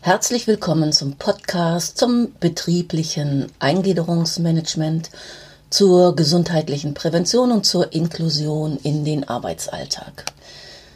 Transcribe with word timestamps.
Herzlich 0.00 0.46
willkommen 0.46 0.92
zum 0.92 1.16
Podcast 1.16 1.98
zum 1.98 2.32
betrieblichen 2.38 3.50
Eingliederungsmanagement, 3.58 5.10
zur 5.70 6.14
gesundheitlichen 6.14 6.94
Prävention 6.94 7.50
und 7.50 7.66
zur 7.66 7.92
Inklusion 7.92 8.78
in 8.84 9.04
den 9.04 9.28
Arbeitsalltag. 9.28 10.26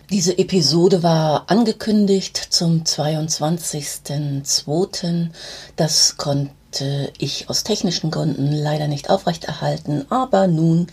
Diese 0.09 0.38
Episode 0.38 1.03
war 1.03 1.51
angekündigt 1.51 2.37
zum 2.51 2.85
22.02. 2.85 5.30
Das 5.74 6.16
konnte 6.16 7.12
ich 7.19 7.50
aus 7.50 7.64
technischen 7.64 8.12
Gründen 8.12 8.53
leider 8.53 8.87
nicht 8.87 9.10
aufrechterhalten, 9.10 10.06
aber 10.10 10.46
nun 10.46 10.87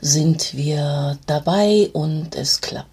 sind 0.00 0.56
wir 0.56 1.18
dabei 1.26 1.88
und 1.92 2.34
es 2.34 2.60
klappt. 2.60 2.88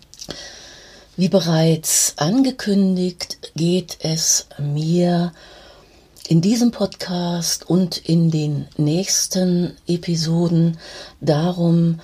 Wie 1.17 1.27
bereits 1.27 2.13
angekündigt, 2.15 3.51
geht 3.55 3.97
es 4.01 4.47
mir 4.57 5.33
in 6.29 6.39
diesem 6.39 6.71
Podcast 6.71 7.69
und 7.69 7.97
in 7.97 8.31
den 8.31 8.69
nächsten 8.77 9.75
Episoden 9.87 10.77
darum, 11.19 11.99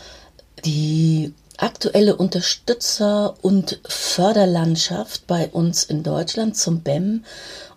die 0.65 1.33
aktuelle 1.55 2.17
Unterstützer- 2.17 3.35
und 3.41 3.79
Förderlandschaft 3.87 5.25
bei 5.25 5.47
uns 5.47 5.85
in 5.85 6.03
Deutschland 6.03 6.57
zum 6.57 6.81
BEM 6.81 7.23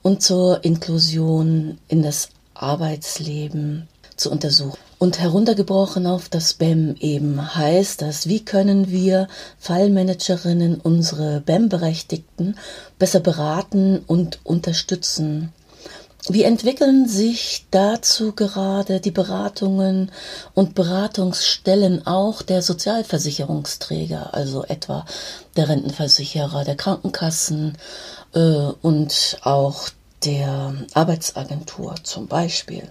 und 0.03 0.23
zur 0.23 0.65
Inklusion 0.65 1.79
in 1.87 2.03
das 2.03 2.31
Arbeitsleben 2.55 3.87
zu 4.21 4.31
untersuchen. 4.31 4.79
Und 4.99 5.19
heruntergebrochen 5.19 6.07
auf 6.07 6.29
das 6.29 6.55
BEM 6.55 6.95
eben 7.01 7.55
heißt 7.55 8.03
das, 8.03 8.29
wie 8.29 8.45
können 8.45 8.91
wir 8.91 9.29
Fallmanagerinnen 9.59 10.79
unsere 10.79 11.41
BEM-Berechtigten 11.41 12.57
besser 12.99 13.21
beraten 13.21 14.03
und 14.07 14.41
unterstützen. 14.45 15.53
Wie 16.29 16.43
entwickeln 16.43 17.09
sich 17.09 17.65
dazu 17.71 18.33
gerade 18.33 19.01
die 19.01 19.11
Beratungen 19.11 20.13
und 20.53 20.75
Beratungsstellen 20.75 22.07
auch 22.07 22.43
der 22.43 22.61
Sozialversicherungsträger, 22.61 24.35
also 24.35 24.65
etwa 24.65 25.07
der 25.57 25.71
Rentenversicherer, 25.71 26.65
der 26.65 26.77
Krankenkassen 26.77 27.79
äh, 28.35 28.39
und 28.83 29.39
auch 29.43 29.89
der 30.23 30.75
Arbeitsagentur 30.93 31.95
zum 32.03 32.27
Beispiel? 32.27 32.83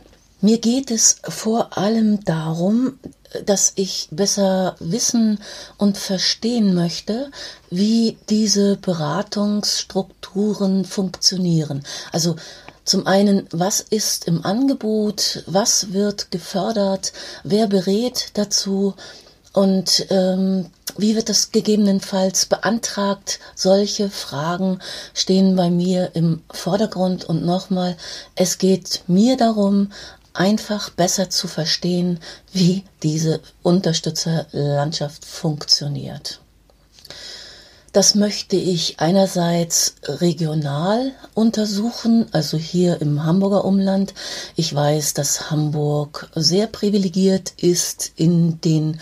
Mir 0.41 0.59
geht 0.59 0.89
es 0.89 1.17
vor 1.27 1.77
allem 1.77 2.23
darum, 2.23 2.97
dass 3.45 3.73
ich 3.75 4.07
besser 4.11 4.77
wissen 4.79 5.39
und 5.77 5.97
verstehen 5.97 6.73
möchte, 6.73 7.29
wie 7.69 8.17
diese 8.29 8.77
Beratungsstrukturen 8.77 10.85
funktionieren. 10.85 11.83
Also 12.11 12.37
zum 12.85 13.05
einen, 13.05 13.47
was 13.51 13.81
ist 13.81 14.25
im 14.25 14.45
Angebot, 14.45 15.43
was 15.45 15.91
wird 15.93 16.31
gefördert, 16.31 17.13
wer 17.43 17.67
berät 17.67 18.31
dazu 18.33 18.95
und 19.53 20.07
ähm, 20.09 20.71
wie 20.97 21.15
wird 21.15 21.29
das 21.29 21.51
gegebenenfalls 21.51 22.45
beantragt? 22.45 23.39
Solche 23.55 24.09
Fragen 24.09 24.79
stehen 25.13 25.55
bei 25.55 25.69
mir 25.69 26.11
im 26.13 26.41
Vordergrund. 26.51 27.25
Und 27.25 27.45
nochmal, 27.45 27.95
es 28.35 28.57
geht 28.57 29.03
mir 29.07 29.37
darum, 29.37 29.91
einfach 30.39 30.89
besser 30.89 31.29
zu 31.29 31.47
verstehen, 31.49 32.19
wie 32.53 32.85
diese 33.03 33.41
Unterstützerlandschaft 33.61 35.25
funktioniert. 35.25 36.39
Das 37.91 38.15
möchte 38.15 38.55
ich 38.55 38.99
einerseits 38.99 39.95
regional 40.03 41.11
untersuchen, 41.33 42.27
also 42.31 42.55
hier 42.55 43.01
im 43.01 43.25
Hamburger 43.25 43.65
Umland. 43.65 44.13
Ich 44.55 44.73
weiß, 44.73 45.13
dass 45.15 45.51
Hamburg 45.51 46.29
sehr 46.35 46.67
privilegiert 46.67 47.51
ist 47.57 48.13
in 48.15 48.61
den 48.61 49.01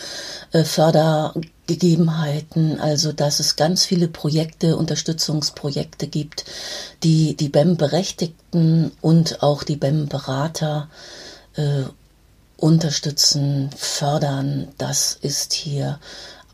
äh, 0.54 0.64
Fördergegebenheiten, 0.64 2.80
also 2.80 3.12
dass 3.12 3.42
es 3.42 3.58
ganz 3.58 3.84
viele 3.84 4.08
Projekte, 4.08 4.78
Unterstützungsprojekte 4.78 6.08
gibt, 6.08 6.46
die 7.04 7.36
die 7.36 7.50
BEM-Berechtigten 7.50 8.94
und 9.02 9.44
auch 9.44 9.64
die 9.64 9.76
BEM-Berater 9.76 10.88
äh, 10.90 10.94
unterstützen, 12.58 13.70
fördern. 13.76 14.68
Das 14.78 15.18
ist 15.22 15.54
hier 15.54 16.00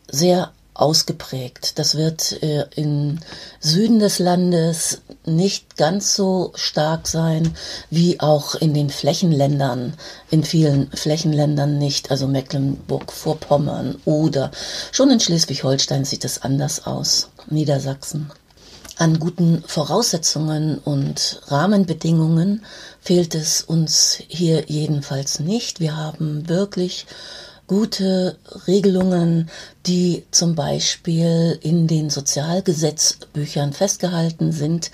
sehr 0.10 0.52
ausgeprägt. 0.74 1.78
Das 1.78 1.96
wird 1.96 2.42
äh, 2.44 2.66
im 2.76 3.20
Süden 3.60 4.00
des 4.00 4.20
Landes 4.20 5.02
nicht 5.26 5.78
ganz 5.78 6.16
so 6.16 6.52
stark 6.56 7.08
sein 7.08 7.56
wie 7.90 8.20
auch 8.20 8.56
in 8.56 8.74
den 8.74 8.90
Flächenländern, 8.90 9.94
in 10.32 10.44
vielen 10.44 10.90
Flächenländern 10.92 11.78
nicht, 11.78 12.12
also 12.12 12.28
Mecklenburg-Vorpommern 12.28 14.02
oder 14.06 14.52
schon 14.92 15.12
in 15.12 15.20
Schleswig-Holstein 15.20 16.06
sieht 16.06 16.26
es 16.26 16.42
anders 16.42 16.86
aus, 16.86 17.30
Niedersachsen. 17.50 18.32
An 18.98 19.18
guten 19.18 19.64
Voraussetzungen 19.66 20.78
und 20.78 21.42
Rahmenbedingungen 21.48 22.64
fehlt 23.02 23.34
es 23.34 23.62
uns 23.62 24.20
hier 24.28 24.66
jedenfalls 24.68 25.40
nicht. 25.40 25.80
Wir 25.80 25.98
haben 25.98 26.48
wirklich 26.48 27.08
gute 27.66 28.38
Regelungen, 28.68 29.50
die 29.88 30.26
zum 30.30 30.54
Beispiel 30.54 31.58
in 31.62 31.88
den 31.88 32.12
Sozialgesetzbüchern 32.12 33.74
festgehalten 33.74 34.52
sind. 34.52 34.92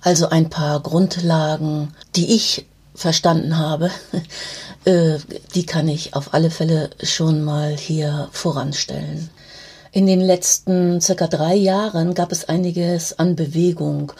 Also 0.00 0.28
ein 0.28 0.50
paar 0.50 0.80
Grundlagen, 0.80 1.94
die 2.16 2.34
ich 2.34 2.66
verstanden 2.96 3.58
habe, 3.58 3.92
äh, 4.84 5.18
die 5.54 5.66
kann 5.66 5.86
ich 5.86 6.14
auf 6.14 6.34
alle 6.34 6.50
Fälle 6.50 6.90
schon 7.00 7.44
mal 7.44 7.76
hier 7.76 8.28
voranstellen. 8.32 9.30
In 9.92 10.06
den 10.06 10.20
letzten 10.20 11.00
circa 11.00 11.26
drei 11.26 11.54
Jahren 11.54 12.14
gab 12.14 12.30
es 12.30 12.48
einiges 12.48 13.18
an 13.18 13.34
Bewegung. 13.34 14.12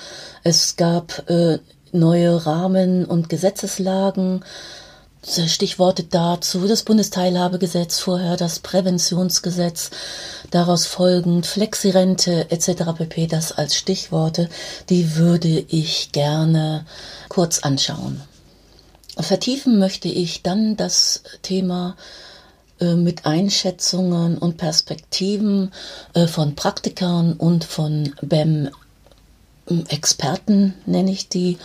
Es 0.42 0.76
gab 0.76 1.30
äh, 1.30 1.58
neue 1.92 2.44
Rahmen 2.44 3.04
und 3.04 3.28
Gesetzeslagen, 3.28 4.44
Stichworte 5.22 6.02
dazu 6.04 6.66
das 6.66 6.82
Bundesteilhabegesetz, 6.82 7.98
vorher 7.98 8.36
das 8.36 8.58
Präventionsgesetz, 8.58 9.90
daraus 10.50 10.86
folgend 10.86 11.46
Flexirente 11.46 12.50
etc. 12.50 12.84
pp. 12.96 13.26
Das 13.26 13.52
als 13.52 13.76
Stichworte, 13.76 14.48
die 14.88 15.16
würde 15.16 15.64
ich 15.68 16.10
gerne 16.12 16.86
kurz 17.28 17.60
anschauen. 17.60 18.22
Vertiefen 19.18 19.78
möchte 19.78 20.08
ich 20.08 20.42
dann 20.42 20.76
das 20.76 21.22
Thema 21.42 21.96
mit 22.96 23.26
Einschätzungen 23.26 24.38
und 24.38 24.56
Perspektiven 24.56 25.72
äh, 26.14 26.26
von 26.26 26.54
Praktikern 26.54 27.34
und 27.34 27.64
von 27.64 28.14
BEM 28.22 28.70
Experten, 29.88 30.74
nenne 30.86 31.12
ich 31.12 31.28
die 31.28 31.58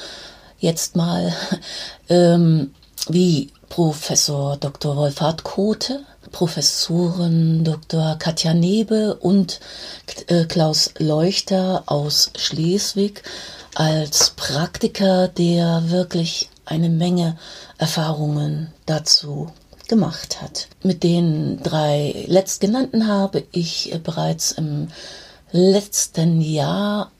jetzt 0.59 0.95
mal, 0.95 1.33
ähm, 2.09 2.73
wie 3.07 3.51
Professor 3.69 4.57
Dr. 4.57 4.95
Wolfhard 4.95 5.43
Kote, 5.43 6.03
Professoren 6.31 7.63
Dr. 7.63 8.17
Katja 8.19 8.53
Nebe 8.53 9.15
und 9.15 9.59
äh, 10.27 10.45
Klaus 10.45 10.91
Leuchter 10.97 11.83
aus 11.85 12.31
Schleswig 12.37 13.23
als 13.73 14.31
Praktiker, 14.31 15.27
der 15.27 15.89
wirklich 15.89 16.49
eine 16.65 16.89
Menge 16.89 17.37
Erfahrungen 17.77 18.71
dazu 18.85 19.51
gemacht 19.87 20.41
hat. 20.41 20.67
Mit 20.83 21.03
den 21.03 21.61
drei 21.63 22.25
letztgenannten 22.27 23.07
habe 23.07 23.43
ich 23.51 23.93
bereits 24.03 24.51
im 24.51 24.87
letzten 25.51 26.41
Jahr 26.41 27.11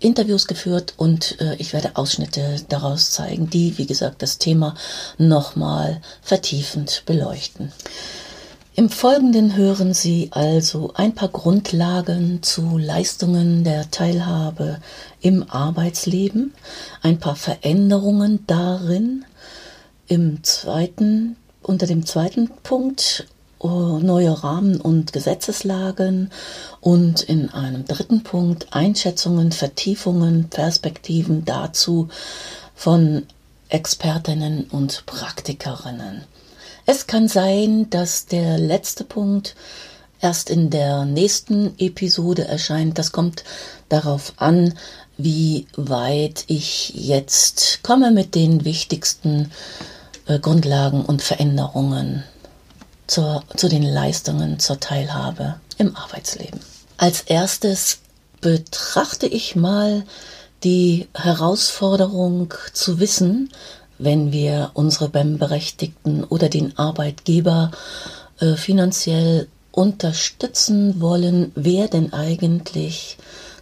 Interviews 0.00 0.46
geführt 0.46 0.94
und 0.96 1.40
äh, 1.40 1.56
ich 1.56 1.72
werde 1.72 1.96
Ausschnitte 1.96 2.56
daraus 2.68 3.10
zeigen, 3.10 3.50
die, 3.50 3.76
wie 3.76 3.86
gesagt, 3.86 4.22
das 4.22 4.38
Thema 4.38 4.74
nochmal 5.18 6.00
vertiefend 6.22 7.02
beleuchten. 7.04 7.70
Im 8.76 8.88
Folgenden 8.88 9.56
hören 9.56 9.92
Sie 9.92 10.28
also 10.30 10.92
ein 10.94 11.14
paar 11.14 11.28
Grundlagen 11.28 12.42
zu 12.42 12.78
Leistungen 12.78 13.62
der 13.62 13.90
Teilhabe 13.90 14.78
im 15.20 15.50
Arbeitsleben, 15.50 16.54
ein 17.02 17.18
paar 17.18 17.36
Veränderungen 17.36 18.46
darin. 18.46 19.26
Im 20.06 20.42
zweiten, 20.42 21.36
unter 21.62 21.86
dem 21.86 22.06
zweiten 22.06 22.50
Punkt 22.62 23.26
neue 23.62 24.42
Rahmen 24.42 24.80
und 24.80 25.12
Gesetzeslagen 25.12 26.30
und 26.80 27.20
in 27.20 27.50
einem 27.50 27.84
dritten 27.84 28.22
Punkt 28.22 28.68
Einschätzungen, 28.70 29.52
Vertiefungen, 29.52 30.48
Perspektiven 30.48 31.44
dazu 31.44 32.08
von 32.74 33.26
Expertinnen 33.68 34.64
und 34.64 35.04
Praktikerinnen. 35.04 36.24
Es 36.86 37.06
kann 37.06 37.28
sein, 37.28 37.90
dass 37.90 38.26
der 38.26 38.58
letzte 38.58 39.04
Punkt 39.04 39.54
erst 40.22 40.48
in 40.48 40.70
der 40.70 41.04
nächsten 41.04 41.78
Episode 41.78 42.46
erscheint. 42.48 42.98
Das 42.98 43.12
kommt 43.12 43.44
darauf 43.90 44.32
an, 44.36 44.74
wie 45.18 45.66
weit 45.76 46.44
ich 46.46 46.94
jetzt 46.94 47.82
komme 47.82 48.10
mit 48.10 48.34
den 48.34 48.64
wichtigsten 48.64 49.44
äh, 49.44 49.48
Grundlagen 50.38 51.04
und 51.04 51.22
Veränderungen 51.22 52.24
zur, 53.06 53.42
zu 53.56 53.68
den 53.68 53.82
Leistungen 53.82 54.58
zur 54.58 54.78
Teilhabe 54.78 55.56
im 55.78 55.96
Arbeitsleben. 55.96 56.60
Als 56.96 57.22
erstes 57.22 57.98
betrachte 58.40 59.26
ich 59.26 59.56
mal 59.56 60.04
die 60.62 61.08
Herausforderung 61.14 62.54
zu 62.72 63.00
wissen, 63.00 63.50
wenn 63.98 64.32
wir 64.32 64.70
unsere 64.74 65.08
BEM-Berechtigten 65.08 66.24
oder 66.24 66.48
den 66.48 66.78
Arbeitgeber 66.78 67.70
äh, 68.40 68.54
finanziell 68.54 69.48
unterstützen 69.72 71.00
wollen, 71.00 71.52
wer 71.54 71.88
denn 71.88 72.12
eigentlich 72.12 73.18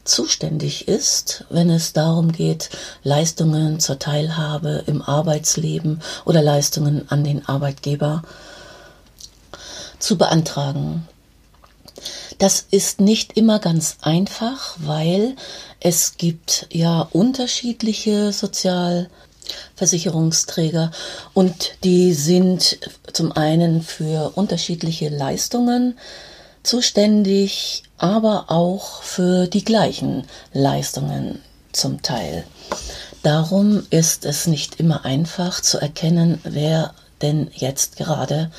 zuständig 0.08 0.88
ist, 0.88 1.44
wenn 1.50 1.70
es 1.70 1.92
darum 1.92 2.32
geht, 2.32 2.70
Leistungen 3.02 3.78
zur 3.80 3.98
Teilhabe 3.98 4.84
im 4.86 5.02
Arbeitsleben 5.02 6.00
oder 6.24 6.40
Leistungen 6.42 7.10
an 7.10 7.24
den 7.24 7.46
Arbeitgeber 7.46 8.22
zu 9.98 10.16
beantragen. 10.16 11.06
Das 12.38 12.64
ist 12.70 13.00
nicht 13.00 13.36
immer 13.36 13.58
ganz 13.58 13.96
einfach, 14.00 14.76
weil 14.78 15.34
es 15.80 16.16
gibt 16.16 16.68
ja 16.72 17.08
unterschiedliche 17.12 18.32
Sozialversicherungsträger 18.32 20.92
und 21.34 21.72
die 21.82 22.14
sind 22.14 22.78
zum 23.12 23.32
einen 23.32 23.82
für 23.82 24.30
unterschiedliche 24.36 25.08
Leistungen 25.08 25.98
zuständig, 26.68 27.82
aber 27.96 28.50
auch 28.50 29.02
für 29.02 29.46
die 29.46 29.64
gleichen 29.64 30.24
Leistungen 30.52 31.40
zum 31.72 32.02
Teil. 32.02 32.44
Darum 33.22 33.86
ist 33.90 34.26
es 34.26 34.46
nicht 34.46 34.78
immer 34.78 35.04
einfach 35.06 35.62
zu 35.62 35.78
erkennen, 35.78 36.40
wer 36.44 36.94
denn 37.22 37.50
jetzt 37.54 37.96
gerade 37.96 38.50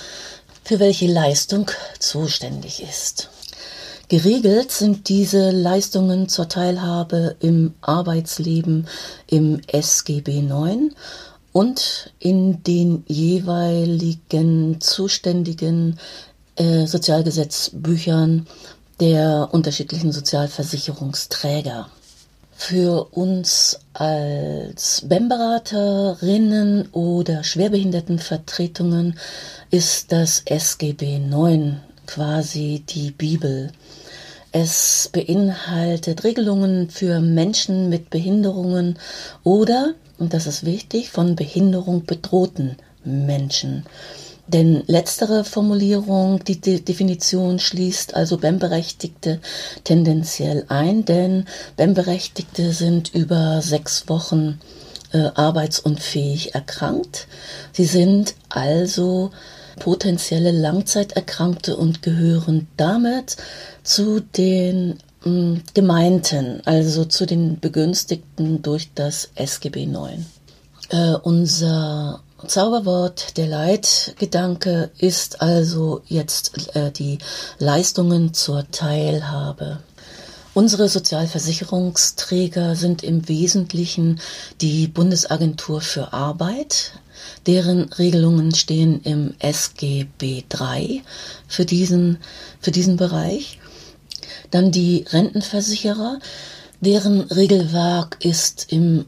für 0.63 0.79
welche 0.79 1.07
Leistung 1.07 1.69
zuständig 1.99 2.81
ist. 2.81 3.29
Geregelt 4.07 4.71
sind 4.71 5.07
diese 5.07 5.51
Leistungen 5.51 6.29
zur 6.29 6.49
Teilhabe 6.49 7.35
im 7.39 7.75
Arbeitsleben 7.81 8.87
im 9.27 9.61
SGB 9.67 10.39
IX 10.39 10.95
und 11.51 12.11
in 12.19 12.63
den 12.63 13.03
jeweiligen 13.07 14.81
zuständigen 14.81 15.99
äh, 16.59 16.85
Sozialgesetzbüchern 16.85 18.45
der 18.99 19.49
unterschiedlichen 19.51 20.11
Sozialversicherungsträger. 20.11 21.87
Für 22.51 23.05
uns 23.11 23.79
als 23.93 25.03
BEM-Beraterinnen 25.07 26.89
oder 26.91 27.45
Schwerbehindertenvertretungen 27.45 29.17
ist 29.71 30.11
das 30.11 30.41
SGB 30.45 31.21
IX 31.31 31.77
quasi 32.05 32.83
die 32.89 33.11
Bibel. 33.11 33.71
Es 34.51 35.09
beinhaltet 35.13 36.25
Regelungen 36.25 36.89
für 36.89 37.21
Menschen 37.21 37.87
mit 37.87 38.09
Behinderungen 38.09 38.99
oder, 39.43 39.93
und 40.17 40.33
das 40.33 40.45
ist 40.45 40.65
wichtig, 40.65 41.11
von 41.11 41.37
Behinderung 41.37 42.03
bedrohten 42.03 42.75
Menschen. 43.05 43.85
Denn 44.51 44.83
letztere 44.87 45.43
Formulierung, 45.43 46.43
die 46.43 46.59
De 46.59 46.79
Definition 46.79 47.59
schließt 47.59 48.15
also 48.15 48.37
BEM-Berechtigte 48.37 49.39
tendenziell 49.83 50.65
ein, 50.69 51.05
denn 51.05 51.45
BEM-Berechtigte 51.77 52.73
sind 52.73 53.13
über 53.13 53.61
sechs 53.61 54.09
Wochen 54.09 54.59
äh, 55.11 55.29
arbeitsunfähig 55.35 56.55
erkrankt. 56.55 57.27
Sie 57.73 57.85
sind 57.85 58.33
also 58.49 59.29
potenzielle 59.79 60.51
Langzeiterkrankte 60.51 61.77
und 61.77 62.01
gehören 62.01 62.67
damit 62.75 63.37
zu 63.83 64.19
den 64.19 64.97
mh, 65.23 65.31
mm, 65.31 65.63
Gemeinten, 65.75 66.61
also 66.65 67.05
zu 67.05 67.27
den 67.27 67.59
Begünstigten 67.59 68.63
durch 68.63 68.89
das 68.95 69.29
SGB 69.35 69.83
IX. 69.83 70.23
Äh, 70.89 71.13
unser 71.21 72.23
Zauberwort, 72.47 73.37
der 73.37 73.47
Leitgedanke 73.47 74.91
ist 74.97 75.41
also 75.41 76.01
jetzt 76.07 76.75
äh, 76.75 76.91
die 76.91 77.17
Leistungen 77.57 78.33
zur 78.33 78.69
Teilhabe. 78.71 79.79
Unsere 80.53 80.89
Sozialversicherungsträger 80.89 82.75
sind 82.75 83.03
im 83.03 83.27
Wesentlichen 83.27 84.19
die 84.61 84.87
Bundesagentur 84.87 85.81
für 85.81 86.13
Arbeit, 86.13 86.93
deren 87.45 87.91
Regelungen 87.93 88.55
stehen 88.55 89.01
im 89.03 89.35
SGB 89.39 90.43
III 90.51 91.03
für 91.47 91.65
diesen, 91.65 92.17
für 92.61 92.71
diesen 92.71 92.97
Bereich. 92.97 93.59
Dann 94.49 94.71
die 94.71 95.05
Rentenversicherer, 95.09 96.19
deren 96.81 97.21
Regelwerk 97.21 98.17
ist 98.23 98.71
im 98.71 99.05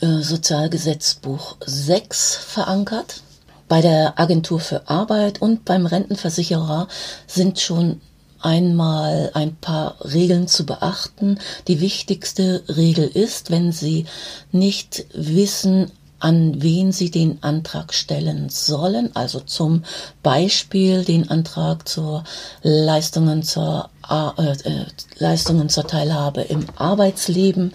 Sozialgesetzbuch 0.00 1.56
6 1.64 2.36
verankert. 2.36 3.22
Bei 3.68 3.80
der 3.80 4.18
Agentur 4.18 4.60
für 4.60 4.88
Arbeit 4.88 5.42
und 5.42 5.64
beim 5.64 5.86
Rentenversicherer 5.86 6.88
sind 7.26 7.60
schon 7.60 8.00
einmal 8.40 9.30
ein 9.34 9.56
paar 9.56 9.96
Regeln 10.00 10.48
zu 10.48 10.64
beachten. 10.64 11.38
Die 11.66 11.80
wichtigste 11.80 12.62
Regel 12.68 13.06
ist, 13.08 13.50
wenn 13.50 13.72
Sie 13.72 14.06
nicht 14.52 15.06
wissen, 15.12 15.90
an 16.20 16.62
wen 16.62 16.92
Sie 16.92 17.10
den 17.10 17.42
Antrag 17.42 17.94
stellen 17.94 18.48
sollen, 18.48 19.14
also 19.14 19.40
zum 19.40 19.84
Beispiel 20.22 21.04
den 21.04 21.30
Antrag 21.30 21.88
zur 21.88 22.24
Leistungen 22.62 23.42
zur, 23.42 23.90
äh, 24.08 24.52
äh, 24.64 24.86
Leistungen 25.18 25.68
zur 25.68 25.86
Teilhabe 25.86 26.42
im 26.42 26.66
Arbeitsleben. 26.76 27.72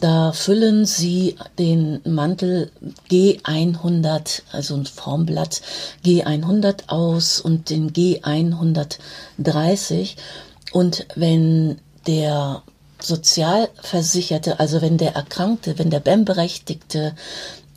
Da 0.00 0.32
füllen 0.32 0.86
Sie 0.86 1.36
den 1.58 2.00
Mantel 2.04 2.70
G100, 3.10 4.42
also 4.50 4.74
ein 4.74 4.86
Formblatt 4.86 5.60
G100 6.04 6.88
aus 6.88 7.38
und 7.40 7.68
den 7.68 7.92
G130. 7.92 10.16
Und 10.72 11.06
wenn 11.16 11.78
der 12.06 12.62
Sozialversicherte, 12.98 14.58
also 14.58 14.80
wenn 14.80 14.96
der 14.96 15.14
Erkrankte, 15.14 15.78
wenn 15.78 15.90
der 15.90 16.00
BEM-Berechtigte 16.00 17.14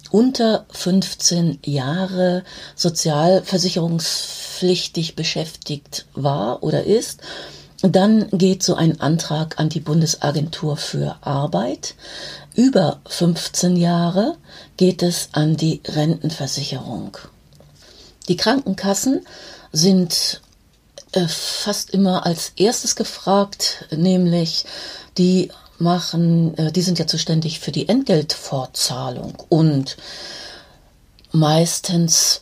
unter 0.10 0.66
15 0.70 1.60
Jahre 1.66 2.46
sozialversicherungspflichtig 2.76 5.16
beschäftigt 5.16 6.06
war 6.14 6.64
oder 6.64 6.86
ist, 6.86 7.20
dann 7.84 8.30
geht 8.32 8.64
so 8.64 8.76
ein 8.76 9.02
Antrag 9.02 9.60
an 9.60 9.70
die 9.70 9.82
Bundesagentur 9.82 10.78
für 10.78 11.18
Arbeit. 11.22 11.96
Über 12.56 13.02
15 13.08 13.76
Jahre 13.76 14.38
geht 14.78 15.04
es 15.04 15.30
an 15.34 15.58
die 15.58 15.82
Rentenversicherung. 15.86 17.18
Die 18.30 18.38
Krankenkassen 18.38 19.26
sind 19.74 20.42
äh, 21.12 21.28
fast 21.28 21.90
immer 21.90 22.26
als 22.26 22.54
erstes 22.56 22.96
gefragt, 22.96 23.86
nämlich 23.92 24.66
die 25.18 25.52
machen, 25.78 26.58
äh, 26.58 26.72
die 26.72 26.82
sind 26.82 27.00
ja 27.00 27.08
zuständig 27.08 27.60
für 27.60 27.72
die 27.72 27.90
Entgeltfortzahlung 27.90 29.36
und 29.50 29.98
meistens 31.32 32.42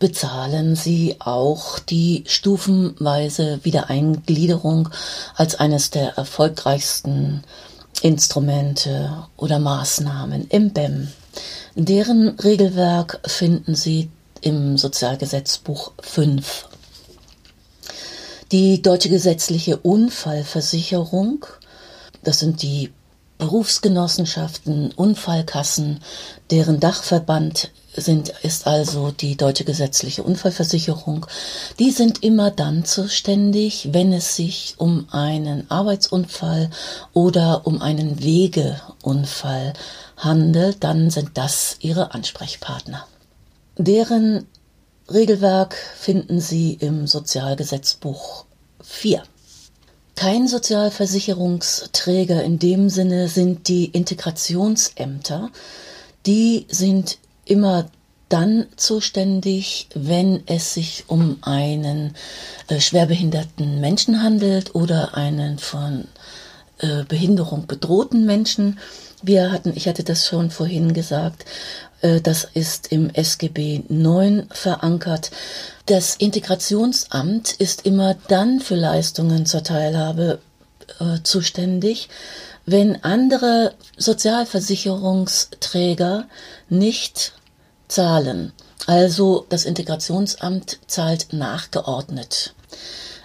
bezahlen 0.00 0.74
sie 0.74 1.14
auch 1.20 1.78
die 1.78 2.24
stufenweise 2.26 3.60
Wiedereingliederung 3.62 4.88
als 5.36 5.54
eines 5.54 5.90
der 5.90 6.16
erfolgreichsten 6.16 7.44
Instrumente 8.02 9.28
oder 9.36 9.60
Maßnahmen 9.60 10.48
im 10.48 10.72
BEM. 10.72 11.08
Deren 11.76 12.30
Regelwerk 12.30 13.20
finden 13.26 13.76
Sie 13.76 14.10
im 14.40 14.76
Sozialgesetzbuch 14.76 15.92
5. 16.00 16.66
Die 18.50 18.82
deutsche 18.82 19.10
gesetzliche 19.10 19.76
Unfallversicherung 19.76 21.46
das 22.22 22.40
sind 22.40 22.62
die 22.62 22.92
Berufsgenossenschaften, 23.38 24.92
Unfallkassen, 24.92 26.00
deren 26.50 26.80
Dachverband 26.80 27.70
sind, 27.94 28.32
ist 28.42 28.66
also 28.66 29.10
die 29.10 29.36
deutsche 29.36 29.64
gesetzliche 29.64 30.22
Unfallversicherung. 30.22 31.26
Die 31.78 31.90
sind 31.90 32.22
immer 32.22 32.50
dann 32.50 32.84
zuständig, 32.84 33.88
wenn 33.92 34.12
es 34.12 34.36
sich 34.36 34.74
um 34.78 35.08
einen 35.10 35.70
Arbeitsunfall 35.70 36.70
oder 37.12 37.66
um 37.66 37.82
einen 37.82 38.22
Wegeunfall 38.22 39.72
handelt, 40.16 40.84
dann 40.84 41.10
sind 41.10 41.30
das 41.34 41.76
ihre 41.80 42.14
Ansprechpartner. 42.14 43.06
Deren 43.76 44.46
Regelwerk 45.08 45.74
finden 45.74 46.40
Sie 46.40 46.74
im 46.74 47.06
Sozialgesetzbuch 47.06 48.44
4. 48.82 49.22
Kein 50.14 50.46
Sozialversicherungsträger 50.46 52.44
in 52.44 52.58
dem 52.58 52.90
Sinne 52.90 53.28
sind 53.28 53.68
die 53.68 53.86
Integrationsämter. 53.86 55.50
Die 56.26 56.66
sind 56.68 57.18
immer 57.50 57.86
dann 58.30 58.66
zuständig, 58.76 59.88
wenn 59.94 60.42
es 60.46 60.72
sich 60.74 61.04
um 61.08 61.38
einen 61.42 62.14
äh, 62.68 62.80
schwerbehinderten 62.80 63.80
Menschen 63.80 64.22
handelt 64.22 64.74
oder 64.74 65.16
einen 65.16 65.58
von 65.58 66.06
äh, 66.78 67.02
Behinderung 67.04 67.66
bedrohten 67.66 68.24
Menschen. 68.24 68.78
Wir 69.22 69.50
hatten, 69.50 69.72
ich 69.74 69.88
hatte 69.88 70.04
das 70.04 70.26
schon 70.26 70.50
vorhin 70.50 70.94
gesagt, 70.94 71.44
äh, 72.02 72.20
das 72.20 72.46
ist 72.54 72.92
im 72.92 73.10
SGB 73.10 73.82
9 73.88 74.46
verankert. 74.50 75.32
Das 75.86 76.14
Integrationsamt 76.14 77.50
ist 77.52 77.84
immer 77.84 78.14
dann 78.28 78.60
für 78.60 78.76
Leistungen 78.76 79.44
zur 79.44 79.64
Teilhabe 79.64 80.38
äh, 81.00 81.18
zuständig, 81.24 82.08
wenn 82.64 83.02
andere 83.02 83.74
Sozialversicherungsträger 83.96 86.28
nicht 86.68 87.32
zahlen. 87.90 88.52
Also 88.86 89.46
das 89.48 89.64
Integrationsamt 89.64 90.78
zahlt 90.86 91.32
nachgeordnet. 91.32 92.54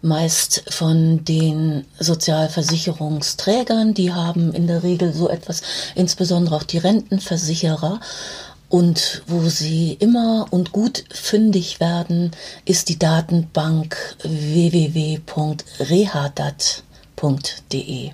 meist 0.00 0.64
von 0.70 1.22
den 1.26 1.84
Sozialversicherungsträgern. 1.98 3.92
Die 3.92 4.14
haben 4.14 4.54
in 4.54 4.66
der 4.66 4.82
Regel 4.82 5.12
so 5.12 5.28
etwas, 5.28 5.60
insbesondere 5.94 6.56
auch 6.56 6.62
die 6.62 6.78
Rentenversicherer. 6.78 8.00
Und 8.70 9.22
wo 9.26 9.46
sie 9.50 9.92
immer 9.92 10.46
und 10.50 10.72
gut 10.72 11.04
fündig 11.10 11.78
werden, 11.78 12.30
ist 12.64 12.88
die 12.88 12.98
Datenbank 12.98 14.16
www.rehadat 14.22 15.24
www.beratung.de. 17.24 18.10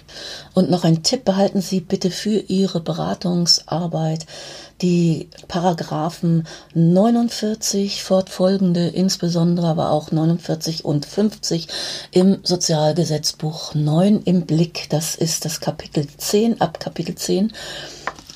Und 0.55 0.71
noch 0.71 0.85
ein 0.85 1.03
Tipp 1.03 1.25
behalten 1.25 1.61
Sie 1.61 1.81
bitte 1.81 2.11
für 2.11 2.39
Ihre 2.49 2.81
Beratungsarbeit 2.81 4.27
die 4.83 5.29
Paragraphen 5.47 6.47
49 6.75 8.03
fortfolgende, 8.03 8.89
insbesondere 8.89 9.67
aber 9.67 9.91
auch 9.91 10.11
49 10.11 10.85
und 10.85 11.05
50 11.05 11.69
im 12.13 12.39
Sozialgesetzbuch 12.43 13.75
9 13.75 14.23
im 14.25 14.47
Blick. 14.47 14.89
Das 14.89 15.17
ist 15.17 15.45
das 15.45 15.61
Kapitel 15.61 16.07
10 16.17 16.61
ab 16.61 16.81
Kapitel 16.81 17.15
10 17.15 17.53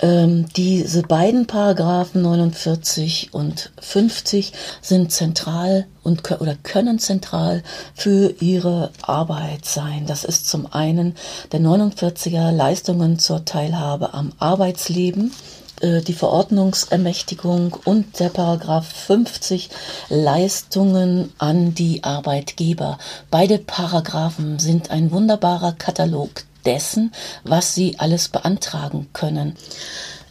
ähm, 0.05 0.47
diese 0.55 1.01
beiden 1.01 1.47
Paragraphen 1.47 2.21
49 2.21 3.33
und 3.33 3.73
50 3.81 4.53
sind 4.83 5.11
zentral 5.11 5.87
und 6.03 6.31
oder 6.43 6.57
können 6.63 6.99
zentral 6.99 7.63
für 7.95 8.35
ihre 8.41 8.91
Arbeit 9.01 9.65
sein. 9.65 10.05
Das 10.07 10.25
ist 10.25 10.47
zum 10.47 10.71
einen 10.71 11.15
der 11.53 11.61
49er 11.61 12.53
Leistungen 12.53 13.19
zur 13.19 13.47
Teilhabe 13.47 14.13
am 14.13 14.33
Arbeitsleben 14.39 15.33
äh, 15.81 16.03
die 16.03 16.13
Verordnungsermächtigung 16.13 17.75
und 17.87 18.21
der 18.21 18.29
Paragraph 18.29 18.87
50 18.87 19.71
Leistungen 20.11 21.33
an 21.39 21.75
die 21.75 22.05
Arbeitgeber. 22.05 22.99
Beide 23.31 23.57
Paragraphen 23.57 24.59
sind 24.59 24.91
ein 24.91 25.13
wunderbarer 25.13 25.73
Katalog 25.73 26.45
dessen, 26.65 27.13
was 27.45 27.75
sie 27.75 27.99
alles 27.99 28.29
beantragen 28.29 29.09
können. 29.13 29.57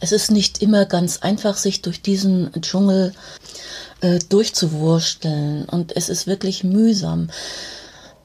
Es 0.00 0.12
ist 0.12 0.30
nicht 0.30 0.60
immer 0.60 0.84
ganz 0.84 1.18
einfach, 1.18 1.56
sich 1.56 1.82
durch 1.82 2.02
diesen 2.02 2.50
Dschungel 2.60 3.12
äh, 4.00 4.18
durchzuwursteln 4.28 5.64
und 5.64 5.96
es 5.96 6.08
ist 6.08 6.26
wirklich 6.26 6.64
mühsam. 6.64 7.30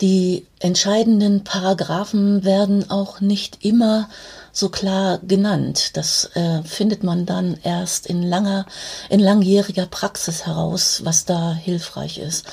Die 0.02 0.46
entscheidenden 0.60 1.44
Paragraphen 1.44 2.44
werden 2.44 2.90
auch 2.90 3.20
nicht 3.20 3.66
immer 3.66 4.10
so 4.52 4.70
klar 4.70 5.20
genannt. 5.20 5.92
Das 5.98 6.30
äh, 6.36 6.64
findet 6.64 7.04
man 7.04 7.26
dann 7.26 7.58
erst 7.64 8.08
in 8.08 8.24
langer, 8.24 8.66
in 9.10 9.20
langjähriger 9.20 9.86
Praxis 9.86 10.46
heraus, 10.46 11.02
was 11.04 11.26
da 11.26 11.54
hilfreich 11.54 12.18
ist 12.18 12.46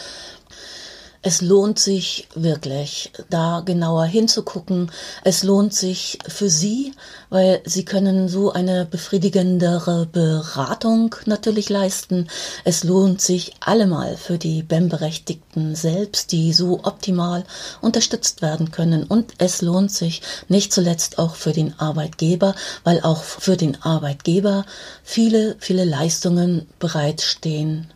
es 1.26 1.40
lohnt 1.40 1.80
sich 1.80 2.28
wirklich, 2.37 3.11
da 3.30 3.61
genauer 3.64 4.04
hinzugucken. 4.04 4.92
Es 5.25 5.42
lohnt 5.42 5.75
sich 5.75 6.21
für 6.28 6.49
Sie, 6.49 6.92
weil 7.30 7.62
Sie 7.64 7.85
können 7.85 8.28
so 8.28 8.52
eine 8.52 8.85
befriedigendere 8.85 10.06
Beratung 10.06 11.16
natürlich 11.25 11.68
leisten. 11.68 12.28
Es 12.62 12.85
lohnt 12.85 13.21
sich 13.21 13.54
allemal 13.59 14.16
für 14.16 14.38
die 14.38 14.62
BEM-Berechtigten 14.62 15.75
selbst, 15.75 16.30
die 16.30 16.52
so 16.52 16.85
optimal 16.85 17.42
unterstützt 17.80 18.40
werden 18.40 18.71
können. 18.71 19.02
Und 19.02 19.33
es 19.38 19.62
lohnt 19.62 19.90
sich 19.90 20.23
nicht 20.47 20.73
zuletzt 20.73 21.18
auch 21.18 21.35
für 21.35 21.52
den 21.52 21.76
Arbeitgeber, 21.80 22.54
weil 22.85 23.00
auch 23.00 23.25
für 23.25 23.56
den 23.56 23.83
Arbeitgeber 23.83 24.64
viele, 25.02 25.56
viele 25.59 25.85
Leistungen 25.85 26.68
bereitstehen 26.78 27.88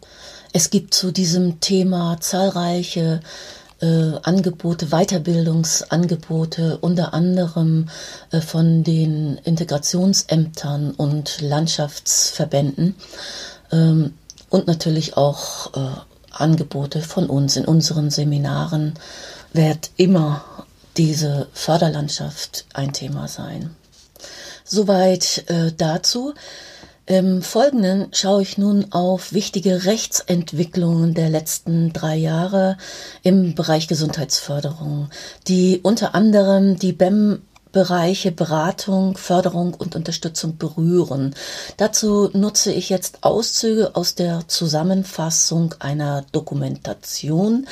es 0.53 0.71
gibt 0.71 0.95
zu 0.95 1.13
diesem 1.13 1.61
Thema 1.61 2.19
zahlreiche 2.21 3.21
äh, 3.81 4.13
Angebote, 4.23 4.87
Weiterbildungsangebote, 4.87 6.79
unter 6.79 7.15
anderem 7.15 7.89
äh, 8.31 8.41
von 8.41 8.85
den 8.85 9.39
Integrationsämtern 9.39 10.91
und 10.93 11.41
Landschaftsverbänden 11.41 12.95
ähm, 13.73 14.15
und 14.51 14.67
natürlich 14.67 15.17
auch 15.17 15.75
äh, 15.75 16.01
Angebote 16.31 17.01
von 17.03 17.29
uns 17.29 17.57
in 17.57 17.65
unseren 17.65 18.11
Seminaren 18.11 18.95
wird 19.53 19.91
immer 19.97 20.45
diese 20.97 21.49
Förderlandschaft 21.53 22.67
ein 22.75 22.93
Thema 22.93 23.29
sein. 23.29 23.75
Soweit 24.65 25.45
äh, 25.49 25.73
dazu. 25.77 26.35
Im 27.11 27.43
Folgenden 27.43 28.07
schaue 28.13 28.43
ich 28.43 28.57
nun 28.57 28.93
auf 28.93 29.33
wichtige 29.33 29.85
Rechtsentwicklungen 29.85 31.13
der 31.13 31.29
letzten 31.29 31.93
drei 31.93 32.15
Jahre 32.15 32.77
im 33.25 33.57
Bereich 33.57 33.89
Gesundheitsförderung, 33.89 35.11
die 35.49 35.81
unter 35.83 36.15
anderem 36.15 36.79
die 36.79 36.93
BEM 36.93 37.43
Bereiche 37.73 38.31
Beratung, 38.31 39.17
Förderung 39.17 39.75
und 39.75 39.97
Unterstützung 39.97 40.57
berühren. 40.57 41.35
Dazu 41.77 42.31
nutze 42.33 42.73
ich 42.73 42.91
jetzt 42.91 43.23
Auszüge 43.23 43.97
aus 43.97 44.15
der 44.15 44.47
Zusammenfassung 44.47 45.75
einer 45.81 46.25
Dokumentation 46.31 47.67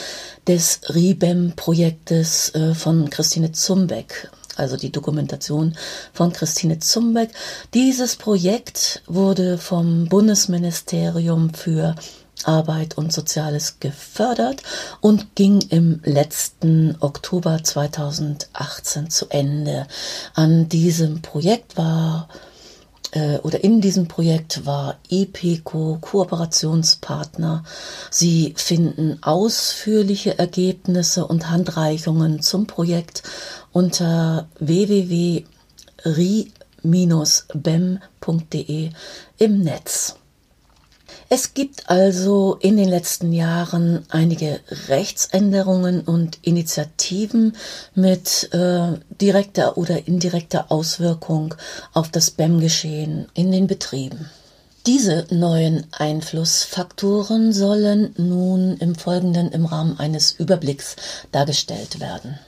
des 0.49 0.81
RIBEM-Projektes 0.89 2.55
äh, 2.55 2.75
von 2.75 3.09
Christine 3.11 3.53
Zumbeck 3.53 4.31
also 4.59 4.77
die 4.77 4.93
Dokumentation 4.93 5.77
von 6.13 6.33
Christine 6.33 6.79
Zumbeck. 6.79 7.31
Dieses 7.75 8.17
Projekt 8.17 9.03
wurde 9.07 9.59
vom 9.59 10.07
Bundesministerium 10.09 11.55
für 11.55 11.95
Arbeit 12.45 12.97
und 12.97 13.13
Soziales 13.13 13.81
gefördert 13.81 14.63
und 15.01 15.35
ging 15.35 15.61
im 15.71 16.01
letzten 16.05 16.97
Oktober 17.01 17.63
2018 17.63 19.11
zu 19.11 19.27
Ende. 19.31 19.87
An 20.35 20.69
diesem 20.69 21.21
Projekt 21.23 21.77
war 21.77 22.29
äh, 23.13 23.39
oder 23.39 23.65
in 23.65 23.81
diesem 23.81 24.09
Projekt 24.09 24.67
war 24.67 24.99
EPECO 25.09 25.99
Kooperationspartner. 26.01 27.65
Sie 28.11 28.55
finden 28.57 29.19
ausführliche 29.23 30.39
Ergebnisse 30.39 31.27
und 31.27 31.51
Handreichungen 31.51 32.43
zum 32.43 32.67
Projekt 32.67 33.23
unter 33.73 34.49
www.ri-bem.de 34.59 35.45
im 39.39 39.61
Netz. 39.61 40.17
Es 41.31 41.53
gibt 41.53 41.91
also 41.91 42.57
in 42.61 42.79
den 42.79 42.89
letzten 42.89 43.35
Jahren 43.35 44.07
einige 44.09 44.61
Rechtsänderungen 44.89 46.01
und 46.01 46.39
Initiativen 46.41 47.55
mit 47.95 48.49
äh, 48.55 48.93
direkter 49.21 49.77
oder 49.77 50.09
indirekter 50.09 50.73
Auswirkung 50.73 51.55
auf 51.93 52.11
das 52.11 52.31
BEM-Geschehen 52.31 53.29
in 53.35 53.53
den 53.53 53.67
Betrieben. 53.67 54.31
Diese 54.87 55.27
neuen 55.29 55.87
Einflussfaktoren 55.93 57.53
sollen 57.53 58.15
nun 58.17 58.79
im 58.79 58.95
Folgenden 58.95 59.53
im 59.53 59.67
Rahmen 59.67 59.99
eines 59.99 60.33
Überblicks 60.33 60.97
dargestellt 61.31 62.01
werden. 62.01 62.39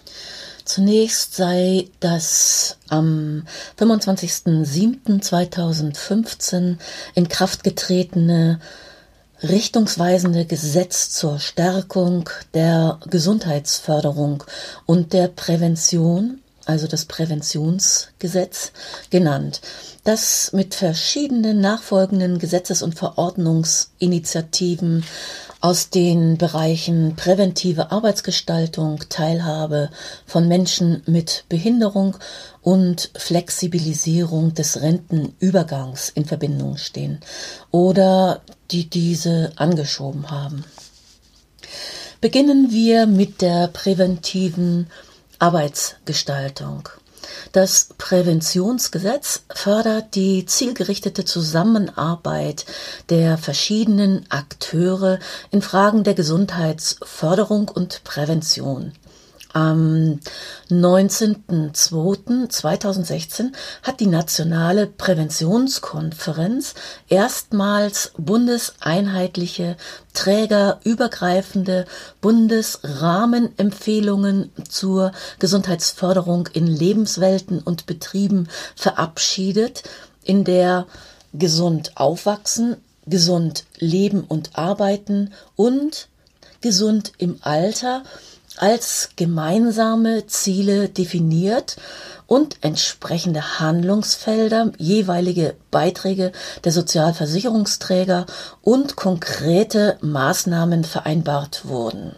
Zunächst 0.65 1.35
sei 1.35 1.89
das 2.01 2.79
am 2.89 3.45
25.07.2015 3.79 6.79
in 7.15 7.29
Kraft 7.29 7.63
getretene 7.65 8.61
richtungsweisende 9.43 10.45
Gesetz 10.45 11.09
zur 11.11 11.39
Stärkung 11.39 12.29
der 12.55 13.01
Gesundheitsförderung 13.09 14.45
und 14.87 15.13
der 15.15 15.29
Prävention, 15.29 16.41
also 16.67 16.87
das 16.87 17.07
Präventionsgesetz, 17.07 18.73
genannt, 19.09 19.63
das 20.05 20.53
mit 20.53 20.75
verschiedenen 20.75 21.59
nachfolgenden 21.61 22.39
Gesetzes- 22.39 22.83
und 22.83 22.99
Verordnungsinitiativen 22.99 25.05
aus 25.61 25.91
den 25.91 26.39
Bereichen 26.39 27.17
präventive 27.17 27.93
Arbeitsgestaltung, 27.93 29.01
Teilhabe 29.09 29.91
von 30.27 30.49
Menschen 30.49 31.03
mit 31.07 31.45
Behinderung 31.49 32.17
und 32.63 33.11
Flexibilisierung 33.15 34.55
des 34.55 34.81
Rentenübergangs 34.81 36.09
in 36.09 36.25
Verbindung 36.25 36.79
stehen 36.79 37.21
oder 37.71 38.41
die 38.71 38.89
diese 38.89 39.53
angeschoben 39.57 40.31
haben. 40.31 40.65
Beginnen 42.21 42.71
wir 42.71 43.07
mit 43.07 43.41
der 43.43 43.69
präventiven 43.69 44.87
Arbeitsgestaltung. 45.39 46.89
Das 47.53 47.89
Präventionsgesetz 47.99 49.43
fördert 49.55 50.15
die 50.15 50.47
zielgerichtete 50.47 51.25
Zusammenarbeit 51.25 52.67
der 53.09 53.39
verschiedenen 53.39 54.27
Akteure 54.31 55.19
in 55.51 55.63
Fragen 55.63 56.05
der 56.05 56.15
Gesundheitsförderung 56.15 57.69
und 57.69 58.03
Prävention. 58.05 58.93
Am 59.53 60.21
19.02.2016 60.71 63.51
hat 63.83 63.99
die 63.99 64.07
Nationale 64.07 64.87
Präventionskonferenz 64.87 66.75
erstmals 67.09 68.13
bundeseinheitliche, 68.17 69.77
trägerübergreifende 70.15 71.87
Bundesrahmenempfehlungen 72.21 74.53
zur 74.69 75.11
Gesundheitsförderung 75.41 76.47
in 76.53 76.69
Lebenswelten 76.69 77.59
und 77.59 77.87
Betrieben 77.87 78.47
verabschiedet, 78.77 79.83
in 80.23 80.45
der 80.45 80.87
gesund 81.33 81.97
aufwachsen, 81.97 82.77
gesund 83.07 83.65
leben 83.79 84.23
und 84.23 84.57
arbeiten 84.57 85.33
und 85.57 86.07
gesund 86.61 87.13
im 87.19 87.39
Alter 87.41 88.05
als 88.57 89.11
gemeinsame 89.17 90.27
Ziele 90.27 90.89
definiert 90.89 91.77
und 92.27 92.59
entsprechende 92.61 93.59
Handlungsfelder, 93.59 94.73
jeweilige 94.79 95.57
Beiträge 95.71 96.33
der 96.65 96.73
Sozialversicherungsträger 96.73 98.27
und 98.63 98.97
konkrete 98.97 99.99
Maßnahmen 100.01 100.85
vereinbart 100.85 101.67
wurden. 101.67 102.15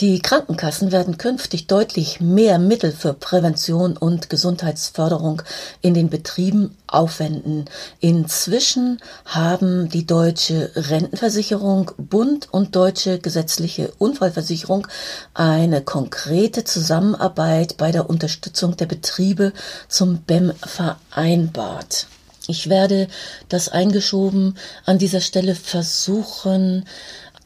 Die 0.00 0.20
Krankenkassen 0.20 0.90
werden 0.90 1.18
künftig 1.18 1.66
deutlich 1.66 2.20
mehr 2.20 2.58
Mittel 2.58 2.92
für 2.92 3.14
Prävention 3.14 3.96
und 3.96 4.30
Gesundheitsförderung 4.30 5.42
in 5.80 5.94
den 5.94 6.10
Betrieben 6.10 6.76
aufwenden. 6.86 7.66
Inzwischen 8.00 9.00
haben 9.26 9.88
die 9.90 10.06
Deutsche 10.06 10.70
Rentenversicherung, 10.74 11.92
Bund 11.98 12.48
und 12.50 12.74
Deutsche 12.74 13.18
Gesetzliche 13.18 13.92
Unfallversicherung 13.98 14.86
eine 15.34 15.82
konkrete 15.82 16.64
Zusammenarbeit 16.64 17.76
bei 17.76 17.92
der 17.92 18.10
Unterstützung 18.10 18.76
der 18.76 18.86
Betriebe 18.86 19.52
zum 19.88 20.22
BEM 20.22 20.52
vereinbart. 20.64 22.06
Ich 22.48 22.68
werde 22.68 23.06
das 23.48 23.68
eingeschoben 23.68 24.58
an 24.84 24.98
dieser 24.98 25.20
Stelle 25.20 25.54
versuchen, 25.54 26.84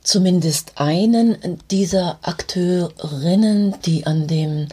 zumindest 0.06 0.72
einen 0.76 1.58
dieser 1.70 2.18
Akteurinnen, 2.22 3.74
die 3.84 4.06
an 4.06 4.26
dem 4.26 4.68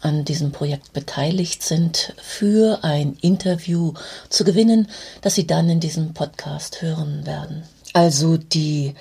an 0.00 0.24
diesem 0.24 0.50
Projekt 0.50 0.92
beteiligt 0.92 1.62
sind, 1.62 2.12
für 2.20 2.80
ein 2.82 3.16
Interview 3.20 3.92
zu 4.28 4.42
gewinnen, 4.42 4.88
das 5.20 5.36
Sie 5.36 5.46
dann 5.46 5.70
in 5.70 5.78
diesem 5.78 6.12
Podcast 6.12 6.82
hören 6.82 7.24
werden. 7.24 7.62
Also 7.92 8.36
die 8.36 8.94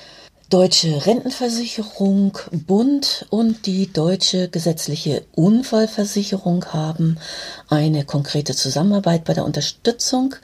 Deutsche 0.52 1.06
Rentenversicherung, 1.06 2.38
Bund 2.52 3.26
und 3.30 3.66
die 3.66 3.94
Deutsche 3.94 4.50
Gesetzliche 4.50 5.24
Unfallversicherung 5.34 6.66
haben 6.74 7.18
eine 7.70 8.04
konkrete 8.04 8.54
Zusammenarbeit 8.54 9.24
bei 9.24 9.34
der 9.34 9.46
Unterstützung 9.46 10.36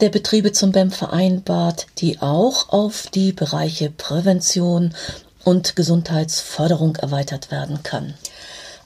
der 0.00 0.10
Betriebe 0.10 0.52
zum 0.52 0.70
BEM 0.70 0.92
vereinbart, 0.92 1.88
die 1.98 2.20
auch 2.20 2.68
auf 2.68 3.08
die 3.08 3.32
Bereiche 3.32 3.90
Prävention 3.90 4.94
und 5.42 5.74
Gesundheitsförderung 5.74 6.94
erweitert 6.94 7.50
werden 7.50 7.82
kann. 7.82 8.14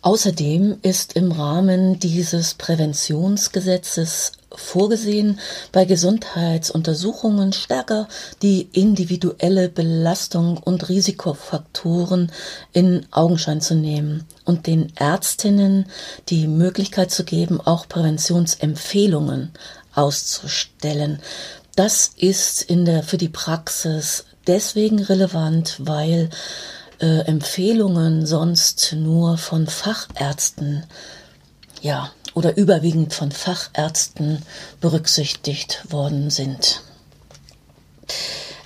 Außerdem 0.01 0.79
ist 0.81 1.13
im 1.17 1.33
Rahmen 1.33 1.99
dieses 1.99 2.55
Präventionsgesetzes 2.55 4.33
vorgesehen, 4.57 5.39
bei 5.73 5.85
Gesundheitsuntersuchungen 5.85 7.53
stärker 7.53 8.09
die 8.43 8.69
individuelle 8.73 9.69
Belastung 9.69 10.59
und 10.59 10.89
Risikofaktoren 10.89 12.33
in 12.73 13.07
Augenschein 13.11 13.61
zu 13.61 13.75
nehmen 13.75 14.25
und 14.45 14.67
den 14.67 14.93
Ärztinnen 14.97 15.87
die 16.29 16.47
Möglichkeit 16.49 17.11
zu 17.11 17.25
geben, 17.25 17.61
auch 17.61 17.89
Präventionsempfehlungen 17.89 19.53
auszustellen. 19.95 21.21
Das 21.77 22.13
ist 22.17 22.63
in 22.63 22.85
der, 22.85 23.03
für 23.03 23.19
die 23.19 23.29
Praxis 23.29 24.25
deswegen 24.47 25.03
relevant, 25.03 25.77
weil 25.79 26.31
äh, 27.01 27.21
Empfehlungen 27.27 28.27
sonst 28.27 28.95
nur 28.97 29.39
von 29.39 29.67
Fachärzten, 29.67 30.85
ja, 31.83 32.11
oder 32.35 32.57
überwiegend 32.57 33.13
von 33.13 33.31
Fachärzten 33.31 34.43
berücksichtigt 34.81 35.85
worden 35.91 36.31
sind. 36.31 36.83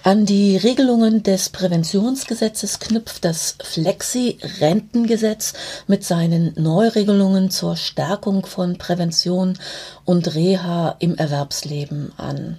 An 0.05 0.25
die 0.25 0.57
Regelungen 0.57 1.25
des 1.25 1.49
Präventionsgesetzes 1.49 2.79
knüpft 2.79 3.25
das 3.25 3.57
Flexi-Rentengesetz 3.61 5.55
mit 5.89 6.05
seinen 6.05 6.53
Neuregelungen 6.57 7.51
zur 7.51 7.75
Stärkung 7.75 8.47
von 8.47 8.79
Prävention 8.79 9.59
und 10.05 10.33
Reha 10.37 10.95
im 11.01 11.17
Erwerbsleben 11.17 12.13
an, 12.19 12.59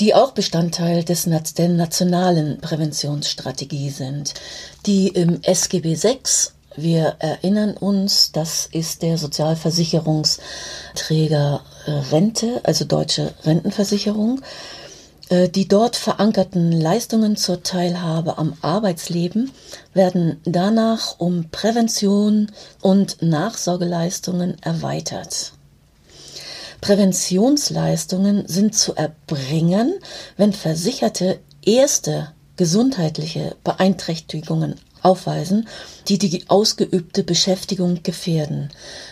die 0.00 0.12
auch 0.12 0.32
Bestandteil 0.32 1.04
des, 1.04 1.28
der 1.56 1.68
nationalen 1.68 2.60
Präventionsstrategie 2.60 3.90
sind, 3.90 4.34
die 4.84 5.06
im 5.06 5.40
SGB 5.42 5.96
VI 6.02 6.18
wir 6.76 7.16
erinnern 7.18 7.76
uns, 7.76 8.30
das 8.32 8.68
ist 8.70 9.02
der 9.02 9.18
Sozialversicherungsträger 9.18 11.62
äh, 11.86 11.90
Rente, 11.90 12.60
also 12.64 12.84
deutsche 12.84 13.34
Rentenversicherung, 13.44 14.40
äh, 15.28 15.48
die 15.48 15.68
dort 15.68 15.96
verankerten 15.96 16.72
Leistungen 16.72 17.36
zur 17.36 17.62
Teilhabe 17.62 18.38
am 18.38 18.54
Arbeitsleben 18.60 19.52
werden 19.94 20.40
danach 20.44 21.18
um 21.18 21.48
Prävention 21.50 22.50
und 22.80 23.22
Nachsorgeleistungen 23.22 24.56
erweitert. 24.62 25.52
Präventionsleistungen 26.82 28.48
sind 28.48 28.74
zu 28.74 28.94
erbringen, 28.94 29.94
wenn 30.36 30.52
Versicherte 30.52 31.38
erste 31.64 32.32
gesundheitliche 32.56 33.56
Beeinträchtigungen 33.64 34.74
aufweisen, 35.02 35.68
die 36.08 36.18
die 36.18 36.44
ausgeübte 36.48 37.22
Beschäftigung 37.22 38.02
gefährden. 38.02 38.70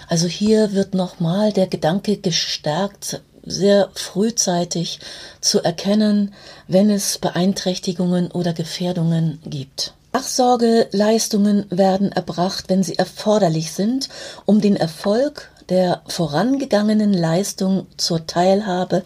Also 0.08 0.26
hier 0.26 0.72
wird 0.72 0.94
nochmal 0.94 1.52
der 1.52 1.66
Gedanke 1.66 2.16
gestärkt, 2.16 3.20
sehr 3.44 3.90
frühzeitig 3.94 5.00
zu 5.40 5.62
erkennen, 5.62 6.34
wenn 6.68 6.90
es 6.90 7.18
Beeinträchtigungen 7.18 8.30
oder 8.30 8.52
Gefährdungen 8.52 9.40
gibt. 9.44 9.94
Nachsorgeleistungen 10.12 11.66
werden 11.70 12.10
erbracht, 12.10 12.64
wenn 12.68 12.82
sie 12.82 12.98
erforderlich 12.98 13.72
sind, 13.72 14.08
um 14.44 14.60
den 14.60 14.76
Erfolg 14.76 15.50
der 15.68 16.02
vorangegangenen 16.08 17.12
Leistung 17.14 17.86
zur 17.96 18.26
Teilhabe 18.26 19.04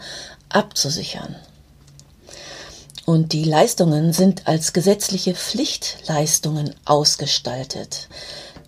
abzusichern. 0.48 1.36
Und 3.06 3.32
die 3.32 3.44
Leistungen 3.44 4.12
sind 4.12 4.46
als 4.48 4.72
gesetzliche 4.72 5.34
Pflichtleistungen 5.34 6.74
ausgestaltet, 6.86 8.08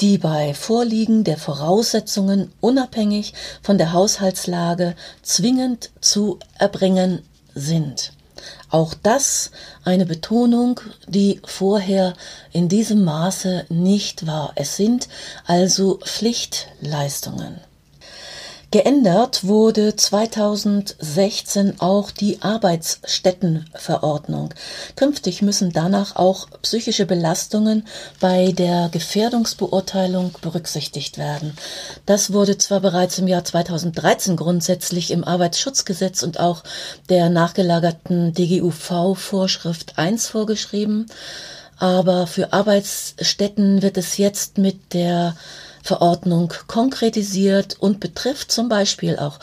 die 0.00 0.18
bei 0.18 0.52
Vorliegen 0.52 1.24
der 1.24 1.38
Voraussetzungen 1.38 2.52
unabhängig 2.60 3.32
von 3.62 3.78
der 3.78 3.94
Haushaltslage 3.94 4.94
zwingend 5.22 5.90
zu 6.02 6.38
erbringen 6.58 7.22
sind. 7.54 8.12
Auch 8.68 8.92
das 8.94 9.52
eine 9.84 10.04
Betonung, 10.04 10.80
die 11.06 11.40
vorher 11.46 12.12
in 12.52 12.68
diesem 12.68 13.04
Maße 13.04 13.64
nicht 13.70 14.26
war. 14.26 14.52
Es 14.56 14.76
sind 14.76 15.08
also 15.46 15.98
Pflichtleistungen. 16.04 17.60
Geändert 18.76 19.46
wurde 19.46 19.96
2016 19.96 21.80
auch 21.80 22.10
die 22.10 22.42
Arbeitsstättenverordnung. 22.42 24.52
Künftig 24.96 25.40
müssen 25.40 25.72
danach 25.72 26.16
auch 26.16 26.46
psychische 26.60 27.06
Belastungen 27.06 27.86
bei 28.20 28.52
der 28.52 28.90
Gefährdungsbeurteilung 28.92 30.34
berücksichtigt 30.42 31.16
werden. 31.16 31.56
Das 32.04 32.34
wurde 32.34 32.58
zwar 32.58 32.80
bereits 32.80 33.18
im 33.18 33.28
Jahr 33.28 33.44
2013 33.44 34.36
grundsätzlich 34.36 35.10
im 35.10 35.24
Arbeitsschutzgesetz 35.24 36.22
und 36.22 36.38
auch 36.38 36.62
der 37.08 37.30
nachgelagerten 37.30 38.34
DGUV-Vorschrift 38.34 39.96
1 39.96 40.26
vorgeschrieben, 40.26 41.06
aber 41.78 42.26
für 42.26 42.52
Arbeitsstätten 42.52 43.80
wird 43.80 43.96
es 43.96 44.18
jetzt 44.18 44.58
mit 44.58 44.92
der 44.92 45.34
Verordnung 45.86 46.52
konkretisiert 46.66 47.76
und 47.78 48.00
betrifft 48.00 48.50
zum 48.50 48.68
Beispiel 48.68 49.16
auch 49.16 49.38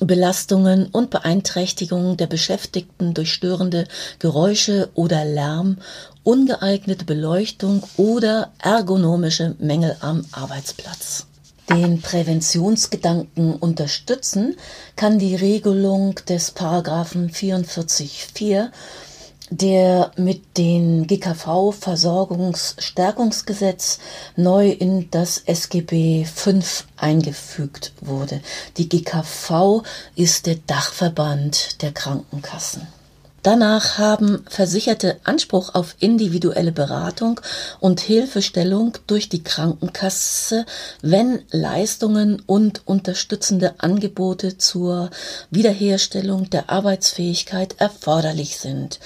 Belastungen 0.00 0.86
und 0.86 1.10
Beeinträchtigungen 1.10 2.16
der 2.16 2.28
Beschäftigten 2.28 3.14
durch 3.14 3.32
störende 3.32 3.86
Geräusche 4.20 4.90
oder 4.94 5.24
Lärm, 5.24 5.78
ungeeignete 6.22 7.04
Beleuchtung 7.04 7.82
oder 7.96 8.52
ergonomische 8.58 9.56
Mängel 9.58 9.96
am 10.00 10.24
Arbeitsplatz. 10.30 11.26
Den 11.68 12.00
Präventionsgedanken 12.00 13.54
unterstützen 13.54 14.56
kann 14.96 15.18
die 15.18 15.34
Regelung 15.34 16.14
des 16.28 16.52
Paragraphen 16.52 17.30
44.4 17.30 18.68
der 19.50 20.12
mit 20.16 20.56
dem 20.56 21.06
GKV-Versorgungsstärkungsgesetz 21.06 23.98
neu 24.36 24.70
in 24.70 25.10
das 25.10 25.36
SGB 25.38 26.24
V 26.24 26.60
eingefügt 26.96 27.92
wurde. 28.00 28.40
Die 28.76 28.88
GKV 28.88 29.82
ist 30.14 30.46
der 30.46 30.56
Dachverband 30.66 31.82
der 31.82 31.92
Krankenkassen. 31.92 32.86
Danach 33.44 33.98
haben 33.98 34.44
Versicherte 34.48 35.20
Anspruch 35.22 35.74
auf 35.74 35.94
individuelle 36.00 36.72
Beratung 36.72 37.40
und 37.78 38.00
Hilfestellung 38.00 38.98
durch 39.06 39.28
die 39.28 39.44
Krankenkasse, 39.44 40.66
wenn 41.02 41.42
Leistungen 41.50 42.42
und 42.46 42.82
unterstützende 42.86 43.76
Angebote 43.78 44.58
zur 44.58 45.10
Wiederherstellung 45.50 46.50
der 46.50 46.68
Arbeitsfähigkeit 46.68 47.76
erforderlich 47.78 48.58
sind. 48.58 48.98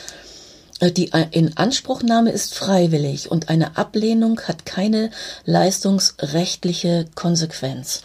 Äh, 0.83 0.91
die 0.91 1.11
Inanspruchnahme 1.31 2.31
ist 2.31 2.55
freiwillig 2.55 3.31
und 3.31 3.49
eine 3.49 3.79
Ablehnung 3.79 4.41
hat 4.43 4.67
keine 4.67 5.11
leistungsrechtliche 5.45 7.07
Konsequenz. 7.15 8.03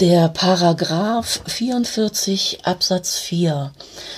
Der 0.00 0.28
Paragraph 0.28 1.42
44 1.46 2.60
Absatz 2.64 3.18
4 3.18 3.72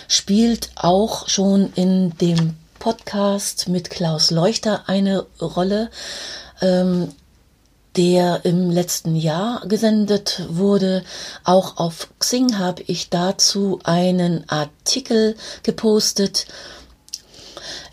spielt 0.08 0.70
auch 0.76 1.28
schon 1.28 1.72
in 1.74 2.16
dem 2.18 2.54
Podcast 2.78 3.68
mit 3.68 3.90
Klaus 3.90 4.30
Leuchter 4.30 4.84
eine 4.86 5.26
Rolle, 5.40 5.90
ähm, 6.62 7.08
der 7.96 8.44
im 8.44 8.70
letzten 8.70 9.16
Jahr 9.16 9.62
gesendet 9.66 10.44
wurde. 10.48 11.04
Auch 11.44 11.76
auf 11.76 12.08
Xing 12.18 12.58
habe 12.58 12.82
ich 12.86 13.10
dazu 13.10 13.80
einen 13.84 14.48
Artikel 14.48 15.36
gepostet 15.62 16.46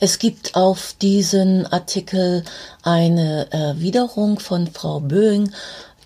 es 0.01 0.17
gibt 0.17 0.55
auf 0.55 0.95
diesen 0.99 1.67
Artikel 1.67 2.43
eine 2.81 3.51
Erwiderung 3.51 4.39
von 4.39 4.65
Frau 4.65 4.99
Böing, 4.99 5.51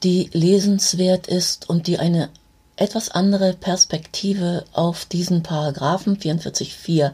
die 0.03 0.29
lesenswert 0.33 1.27
ist 1.27 1.69
und 1.69 1.87
die 1.87 1.97
eine 1.97 2.29
etwas 2.75 3.09
andere 3.09 3.53
Perspektive 3.53 4.65
auf 4.73 5.05
diesen 5.05 5.43
Paragraphen 5.43 6.17
44.4 6.17 7.13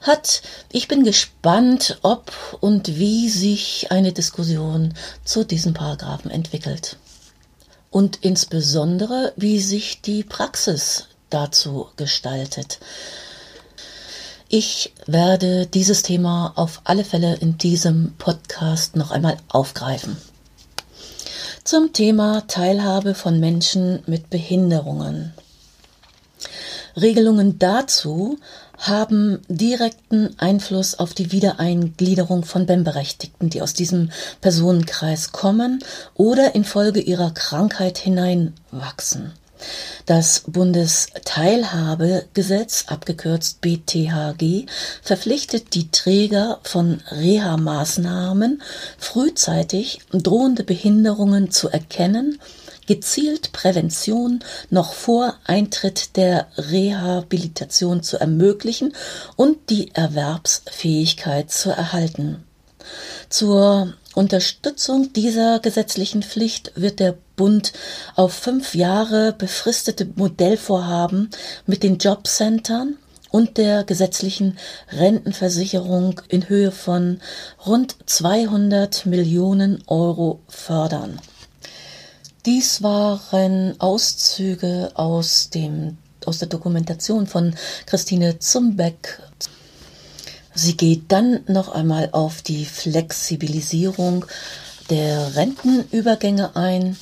hat. 0.00 0.42
Ich 0.72 0.88
bin 0.88 1.04
gespannt, 1.04 2.00
ob 2.02 2.32
und 2.58 2.98
wie 2.98 3.28
sich 3.28 3.92
eine 3.92 4.12
Diskussion 4.12 4.94
zu 5.24 5.44
diesem 5.44 5.74
Paragraphen 5.74 6.32
entwickelt. 6.32 6.96
Und 7.88 8.18
insbesondere, 8.22 9.32
wie 9.36 9.60
sich 9.60 10.02
die 10.02 10.24
Praxis 10.24 11.06
dazu 11.30 11.86
gestaltet. 11.94 12.80
Ich 14.48 14.92
werde 15.06 15.66
dieses 15.66 16.02
Thema 16.02 16.52
auf 16.54 16.80
alle 16.84 17.02
Fälle 17.02 17.34
in 17.34 17.58
diesem 17.58 18.14
Podcast 18.16 18.94
noch 18.94 19.10
einmal 19.10 19.38
aufgreifen. 19.48 20.16
Zum 21.64 21.92
Thema 21.92 22.46
Teilhabe 22.46 23.14
von 23.14 23.40
Menschen 23.40 24.04
mit 24.06 24.30
Behinderungen. 24.30 25.34
Regelungen 26.94 27.58
dazu 27.58 28.38
haben 28.78 29.42
direkten 29.48 30.38
Einfluss 30.38 30.96
auf 30.96 31.12
die 31.12 31.32
Wiedereingliederung 31.32 32.44
von 32.44 32.66
BEM-Berechtigten, 32.66 33.50
die 33.50 33.62
aus 33.62 33.74
diesem 33.74 34.12
Personenkreis 34.40 35.32
kommen 35.32 35.82
oder 36.14 36.54
infolge 36.54 37.00
ihrer 37.00 37.32
Krankheit 37.32 37.98
hineinwachsen. 37.98 39.32
Das 40.06 40.44
Bundesteilhabegesetz, 40.46 42.84
abgekürzt 42.86 43.60
BTHG, 43.60 44.64
verpflichtet 45.02 45.74
die 45.74 45.90
Träger 45.90 46.60
von 46.62 47.02
Reha-Maßnahmen, 47.10 48.62
frühzeitig 48.98 49.98
drohende 50.12 50.64
Behinderungen 50.64 51.50
zu 51.50 51.68
erkennen, 51.68 52.38
gezielt 52.86 53.52
Prävention 53.52 54.40
noch 54.70 54.92
vor 54.92 55.36
Eintritt 55.44 56.16
der 56.16 56.46
Rehabilitation 56.56 58.02
zu 58.02 58.18
ermöglichen 58.18 58.94
und 59.34 59.70
die 59.70 59.94
Erwerbsfähigkeit 59.94 61.50
zu 61.50 61.70
erhalten. 61.70 62.44
Zur 63.28 63.94
Unterstützung 64.14 65.12
dieser 65.12 65.58
gesetzlichen 65.58 66.22
Pflicht 66.22 66.72
wird 66.76 67.00
der 67.00 67.16
Bund 67.36 67.72
auf 68.14 68.32
fünf 68.32 68.74
Jahre 68.74 69.32
befristete 69.32 70.08
Modellvorhaben 70.16 71.30
mit 71.66 71.82
den 71.82 71.98
Jobcentern 71.98 72.96
und 73.30 73.58
der 73.58 73.84
gesetzlichen 73.84 74.58
Rentenversicherung 74.90 76.20
in 76.28 76.48
Höhe 76.48 76.72
von 76.72 77.20
rund 77.64 77.96
200 78.06 79.06
Millionen 79.06 79.82
Euro 79.86 80.40
fördern. 80.48 81.20
Dies 82.46 82.82
waren 82.82 83.80
Auszüge 83.80 84.90
aus, 84.94 85.50
dem, 85.50 85.98
aus 86.24 86.38
der 86.38 86.48
Dokumentation 86.48 87.26
von 87.26 87.54
Christine 87.86 88.38
Zumbeck 88.38 89.20
Sie 90.58 90.74
geht 90.74 91.12
dann 91.12 91.40
noch 91.48 91.68
einmal 91.68 92.08
auf 92.12 92.40
die 92.40 92.64
Flexibilisierung 92.64 94.24
der 94.88 95.36
Rentenübergänge 95.36 96.56
ein 96.56 96.96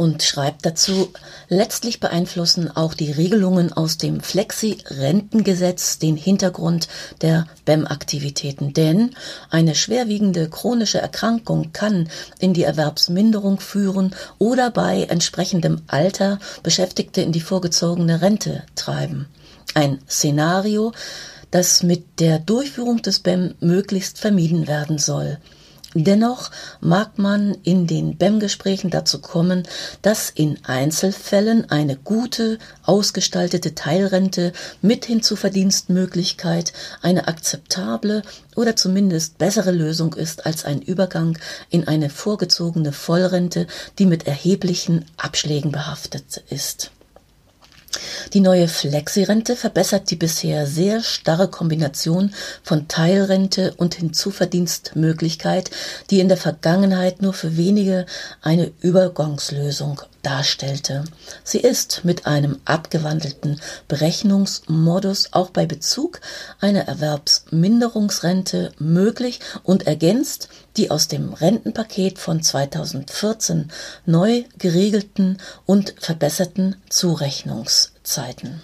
und 0.00 0.22
schreibt 0.22 0.64
dazu, 0.64 1.12
letztlich 1.50 2.00
beeinflussen 2.00 2.74
auch 2.74 2.94
die 2.94 3.12
Regelungen 3.12 3.70
aus 3.70 3.98
dem 3.98 4.22
Flexi-Rentengesetz 4.22 5.98
den 5.98 6.16
Hintergrund 6.16 6.88
der 7.20 7.46
BEM-Aktivitäten, 7.66 8.72
denn 8.72 9.14
eine 9.50 9.74
schwerwiegende 9.74 10.48
chronische 10.48 11.02
Erkrankung 11.02 11.74
kann 11.74 12.08
in 12.38 12.54
die 12.54 12.62
Erwerbsminderung 12.62 13.60
führen 13.60 14.14
oder 14.38 14.70
bei 14.70 15.02
entsprechendem 15.02 15.82
Alter 15.86 16.38
Beschäftigte 16.62 17.20
in 17.20 17.32
die 17.32 17.42
vorgezogene 17.42 18.22
Rente 18.22 18.62
treiben. 18.76 19.26
Ein 19.74 19.98
Szenario, 20.08 20.92
das 21.50 21.82
mit 21.82 22.20
der 22.20 22.38
Durchführung 22.38 23.02
des 23.02 23.18
BEM 23.18 23.54
möglichst 23.60 24.18
vermieden 24.18 24.66
werden 24.66 24.96
soll. 24.96 25.36
Dennoch 25.94 26.52
mag 26.80 27.18
man 27.18 27.56
in 27.64 27.88
den 27.88 28.16
BEM-Gesprächen 28.16 28.90
dazu 28.90 29.20
kommen, 29.20 29.64
dass 30.02 30.30
in 30.30 30.58
Einzelfällen 30.64 31.68
eine 31.68 31.96
gute, 31.96 32.58
ausgestaltete 32.84 33.74
Teilrente 33.74 34.52
mit 34.82 35.06
Hinzuverdienstmöglichkeit 35.06 36.72
eine 37.02 37.26
akzeptable 37.26 38.22
oder 38.54 38.76
zumindest 38.76 39.38
bessere 39.38 39.72
Lösung 39.72 40.14
ist 40.14 40.46
als 40.46 40.64
ein 40.64 40.80
Übergang 40.80 41.36
in 41.70 41.88
eine 41.88 42.08
vorgezogene 42.08 42.92
Vollrente, 42.92 43.66
die 43.98 44.06
mit 44.06 44.28
erheblichen 44.28 45.06
Abschlägen 45.16 45.72
behaftet 45.72 46.44
ist. 46.50 46.92
Die 48.32 48.40
neue 48.40 48.68
Flexirente 48.68 49.56
verbessert 49.56 50.10
die 50.10 50.16
bisher 50.16 50.66
sehr 50.66 51.02
starre 51.02 51.48
Kombination 51.48 52.32
von 52.62 52.86
Teilrente 52.86 53.74
und 53.76 53.94
Hinzuverdienstmöglichkeit, 53.94 55.70
die 56.10 56.20
in 56.20 56.28
der 56.28 56.36
Vergangenheit 56.36 57.22
nur 57.22 57.32
für 57.32 57.56
wenige 57.56 58.06
eine 58.42 58.70
Übergangslösung 58.80 60.00
darstellte. 60.22 61.04
Sie 61.44 61.58
ist 61.58 62.04
mit 62.04 62.26
einem 62.26 62.58
abgewandelten 62.64 63.60
Berechnungsmodus 63.88 65.32
auch 65.32 65.50
bei 65.50 65.66
Bezug 65.66 66.20
einer 66.60 66.88
Erwerbsminderungsrente 66.88 68.72
möglich 68.78 69.40
und 69.62 69.86
ergänzt 69.86 70.48
die 70.76 70.90
aus 70.90 71.08
dem 71.08 71.32
Rentenpaket 71.32 72.18
von 72.18 72.42
2014 72.42 73.70
neu 74.06 74.44
geregelten 74.58 75.38
und 75.66 75.94
verbesserten 75.98 76.76
Zurechnungszeiten. 76.88 78.60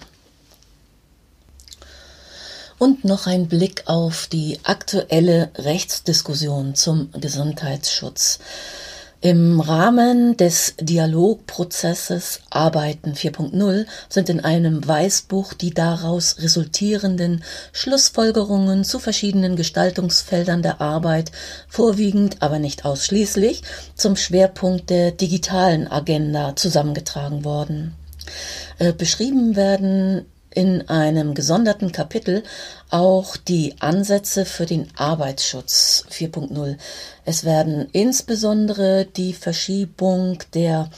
Und 2.79 3.03
noch 3.03 3.25
ein 3.25 3.47
Blick 3.47 3.83
auf 3.87 4.27
die 4.27 4.59
aktuelle 4.63 5.49
Rechtsdiskussion 5.55 6.75
zum 6.75 7.11
Gesundheitsschutz. 7.11 8.39
Im 9.27 9.59
Rahmen 9.59 10.37
des 10.37 10.75
Dialogprozesses 10.79 12.39
Arbeiten 12.49 13.11
4.0 13.11 13.85
sind 14.07 14.29
in 14.29 14.39
einem 14.39 14.87
Weißbuch 14.87 15.51
die 15.51 15.73
daraus 15.73 16.37
resultierenden 16.39 17.43
Schlussfolgerungen 17.73 18.85
zu 18.85 18.99
verschiedenen 18.99 19.57
Gestaltungsfeldern 19.57 20.61
der 20.61 20.79
Arbeit 20.79 21.33
vorwiegend, 21.67 22.41
aber 22.41 22.57
nicht 22.59 22.85
ausschließlich, 22.85 23.63
zum 23.95 24.15
Schwerpunkt 24.15 24.89
der 24.89 25.11
digitalen 25.11 25.91
Agenda 25.91 26.55
zusammengetragen 26.55 27.43
worden. 27.43 27.95
Äh, 28.79 28.93
beschrieben 28.93 29.57
werden 29.57 30.25
in 30.57 30.89
einem 30.89 31.35
gesonderten 31.35 31.91
Kapitel 31.91 32.41
auch 32.89 33.37
die 33.37 33.75
Ansätze 33.79 34.43
für 34.43 34.65
den 34.65 34.87
Arbeitsschutz 34.95 36.03
4.0. 36.09 36.77
Es 37.25 37.43
werden 37.43 37.87
insbesondere 37.91 39.05
die 39.05 39.33
Verschiebung 39.33 40.39
der 40.55 40.89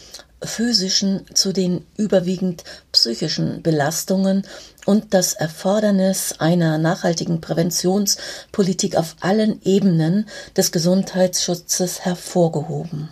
physischen 0.42 1.26
zu 1.34 1.52
den 1.52 1.86
überwiegend 1.98 2.64
psychischen 2.94 3.62
Belastungen 3.62 4.48
und 4.86 5.14
das 5.14 5.34
Erfordernis 5.34 6.36
einer 6.40 6.78
nachhaltigen 6.78 7.42
Präventionspolitik 7.42 8.96
auf 8.96 9.18
allen 9.20 9.62
Ebenen 9.66 10.30
des 10.56 10.72
Gesundheitsschutzes 10.72 12.06
hervorgehoben 12.06 13.10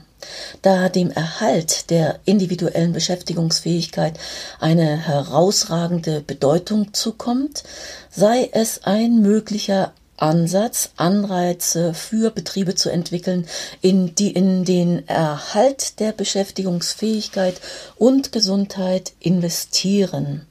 da 0.61 0.89
dem 0.89 1.11
Erhalt 1.11 1.89
der 1.89 2.19
individuellen 2.25 2.93
Beschäftigungsfähigkeit 2.93 4.19
eine 4.59 4.97
herausragende 4.97 6.21
Bedeutung 6.21 6.93
zukommt, 6.93 7.63
sei 8.09 8.49
es 8.51 8.83
ein 8.83 9.21
möglicher 9.21 9.93
Ansatz, 10.17 10.89
Anreize 10.97 11.93
für 11.93 12.31
Betriebe 12.31 12.73
zu 12.73 12.89
entwickeln, 12.89 13.45
in 13.81 14.15
die 14.15 14.31
in 14.31 14.65
den 14.65 15.07
Erhalt 15.07 15.99
der 15.99 16.11
Beschäftigungsfähigkeit 16.11 17.61
und 17.97 18.31
Gesundheit 18.31 19.13
investieren. 19.19 20.47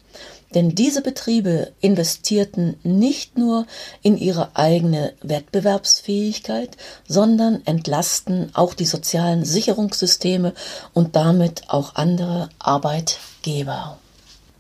Denn 0.55 0.75
diese 0.75 1.03
Betriebe 1.03 1.73
investierten 1.81 2.77
nicht 2.83 3.37
nur 3.37 3.67
in 4.03 4.17
ihre 4.17 4.55
eigene 4.55 5.13
Wettbewerbsfähigkeit, 5.23 6.77
sondern 7.09 7.63
entlasten 7.67 8.51
auch 8.55 8.75
die 8.75 8.87
sozialen 8.87 9.45
Sicherungssysteme 9.45 10.55
und 10.95 11.17
damit 11.17 11.65
auch 11.69 11.97
andere 11.97 12.49
Arbeitgeber. 12.59 13.99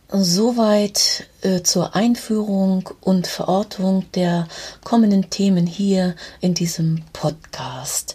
Soweit 0.08 1.26
äh, 1.42 1.62
zur 1.62 1.96
Einführung 1.96 2.90
und 3.00 3.26
Verortung 3.26 4.04
der 4.14 4.46
kommenden 4.84 5.30
Themen 5.30 5.66
hier 5.66 6.14
in 6.40 6.54
diesem 6.54 7.02
Podcast. 7.12 8.14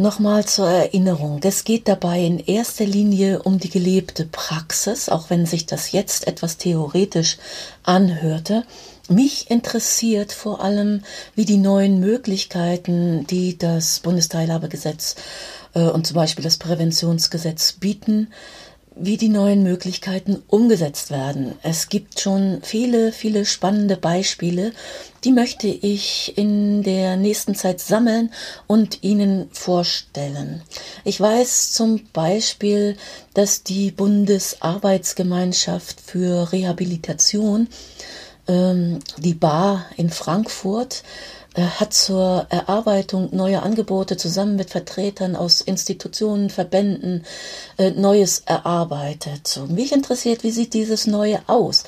Nochmal 0.00 0.44
zur 0.44 0.68
Erinnerung, 0.70 1.40
es 1.42 1.64
geht 1.64 1.88
dabei 1.88 2.20
in 2.20 2.38
erster 2.38 2.84
Linie 2.84 3.42
um 3.42 3.58
die 3.58 3.68
gelebte 3.68 4.26
Praxis, 4.26 5.08
auch 5.08 5.28
wenn 5.28 5.44
sich 5.44 5.66
das 5.66 5.90
jetzt 5.90 6.28
etwas 6.28 6.56
theoretisch 6.56 7.36
anhörte. 7.82 8.62
Mich 9.08 9.50
interessiert 9.50 10.30
vor 10.30 10.62
allem, 10.62 11.02
wie 11.34 11.44
die 11.44 11.56
neuen 11.56 11.98
Möglichkeiten, 11.98 13.26
die 13.26 13.58
das 13.58 13.98
Bundesteilhabegesetz 13.98 15.16
äh, 15.74 15.80
und 15.80 16.06
zum 16.06 16.14
Beispiel 16.14 16.44
das 16.44 16.58
Präventionsgesetz 16.58 17.72
bieten, 17.72 18.28
wie 19.00 19.16
die 19.16 19.28
neuen 19.28 19.62
Möglichkeiten 19.62 20.42
umgesetzt 20.48 21.10
werden. 21.10 21.54
Es 21.62 21.88
gibt 21.88 22.18
schon 22.20 22.58
viele, 22.62 23.12
viele 23.12 23.44
spannende 23.44 23.96
Beispiele, 23.96 24.72
die 25.24 25.32
möchte 25.32 25.68
ich 25.68 26.36
in 26.36 26.82
der 26.82 27.16
nächsten 27.16 27.54
Zeit 27.54 27.80
sammeln 27.80 28.32
und 28.66 29.02
Ihnen 29.02 29.48
vorstellen. 29.52 30.62
Ich 31.04 31.20
weiß 31.20 31.72
zum 31.72 32.04
Beispiel, 32.12 32.96
dass 33.34 33.62
die 33.62 33.90
Bundesarbeitsgemeinschaft 33.90 36.00
für 36.00 36.52
Rehabilitation, 36.52 37.68
ähm, 38.46 39.00
die 39.16 39.34
Bar 39.34 39.86
in 39.96 40.10
Frankfurt, 40.10 41.02
hat 41.60 41.94
zur 41.94 42.46
Erarbeitung 42.50 43.34
neuer 43.34 43.62
Angebote 43.62 44.16
zusammen 44.16 44.56
mit 44.56 44.70
Vertretern 44.70 45.36
aus 45.36 45.60
Institutionen, 45.60 46.50
Verbänden 46.50 47.24
äh, 47.78 47.90
Neues 47.90 48.42
erarbeitet. 48.46 49.60
Mich 49.68 49.92
interessiert, 49.92 50.42
wie 50.42 50.50
sieht 50.50 50.74
dieses 50.74 51.06
Neue 51.06 51.40
aus? 51.46 51.84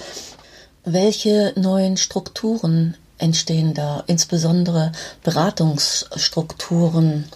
Welche 0.84 1.52
neuen 1.56 1.96
Strukturen 1.96 2.96
entstehen 3.18 3.74
da, 3.74 4.04
insbesondere 4.06 4.92
Beratungsstrukturen? 5.22 7.28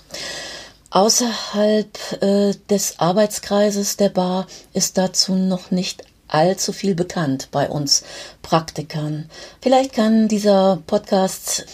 Außerhalb 0.90 2.22
äh, 2.22 2.54
des 2.70 3.00
Arbeitskreises 3.00 3.96
der 3.96 4.10
Bar 4.10 4.46
ist 4.72 4.96
dazu 4.96 5.34
noch 5.34 5.70
nicht 5.70 6.04
allzu 6.28 6.72
viel 6.72 6.94
bekannt 6.94 7.48
bei 7.52 7.68
uns 7.68 8.02
Praktikern. 8.42 9.28
Vielleicht 9.60 9.92
kann 9.92 10.28
dieser 10.28 10.82
Podcast 10.86 11.66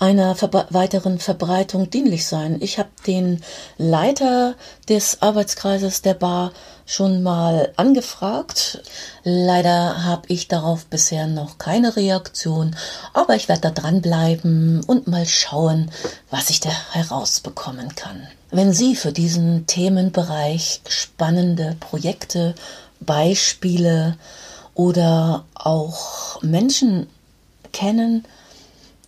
einer 0.00 0.34
Verbe 0.34 0.66
weiteren 0.70 1.18
Verbreitung 1.18 1.90
dienlich 1.90 2.26
sein. 2.26 2.58
Ich 2.60 2.78
habe 2.78 2.90
den 3.06 3.42
Leiter 3.78 4.54
des 4.88 5.22
Arbeitskreises 5.22 6.02
der 6.02 6.14
Bar 6.14 6.52
schon 6.86 7.22
mal 7.22 7.72
angefragt. 7.76 8.82
Leider 9.22 10.04
habe 10.04 10.22
ich 10.28 10.48
darauf 10.48 10.86
bisher 10.86 11.26
noch 11.26 11.58
keine 11.58 11.96
Reaktion, 11.96 12.76
aber 13.12 13.36
ich 13.36 13.48
werde 13.48 13.62
da 13.62 13.70
dranbleiben 13.70 14.82
und 14.84 15.06
mal 15.06 15.26
schauen, 15.26 15.90
was 16.30 16.50
ich 16.50 16.60
da 16.60 16.70
herausbekommen 16.92 17.94
kann. 17.94 18.26
Wenn 18.50 18.72
Sie 18.72 18.96
für 18.96 19.12
diesen 19.12 19.66
Themenbereich 19.66 20.80
spannende 20.88 21.76
Projekte, 21.80 22.54
Beispiele 23.00 24.16
oder 24.74 25.44
auch 25.54 26.40
Menschen 26.42 27.08
kennen, 27.72 28.24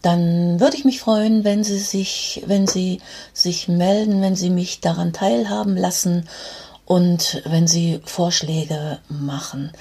dann 0.07 0.61
würde 0.61 0.77
ich 0.77 0.85
mich 0.85 1.01
freuen, 1.01 1.43
wenn 1.43 1.65
Sie 1.65 1.81
sich, 1.81 2.45
wenn 2.47 2.69
Sie 2.69 3.01
sich 3.33 3.67
melden, 3.67 4.23
wenn 4.23 4.37
Sie 4.37 4.51
mich 4.51 4.81
daran 4.81 5.13
teilhaben 5.13 5.77
lassen 5.77 6.29
und 6.85 7.43
wenn 7.45 7.67
Sie 7.67 8.01
Vorschläge 8.05 9.01
machen. 9.09 9.73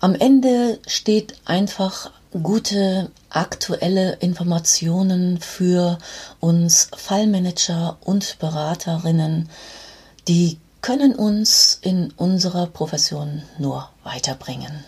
Am 0.00 0.14
Ende 0.14 0.78
steht 0.86 1.34
einfach 1.44 2.10
gute 2.42 3.10
aktuelle 3.28 4.14
Informationen 4.20 5.38
für 5.38 5.98
uns 6.40 6.88
Fallmanager 6.96 7.98
und 8.02 8.38
Beraterinnen, 8.38 9.50
die 10.28 10.58
können 10.80 11.14
uns 11.14 11.78
in 11.82 12.10
unserer 12.16 12.68
Profession 12.68 13.42
nur 13.58 13.90
weiterbringen. 14.02 14.82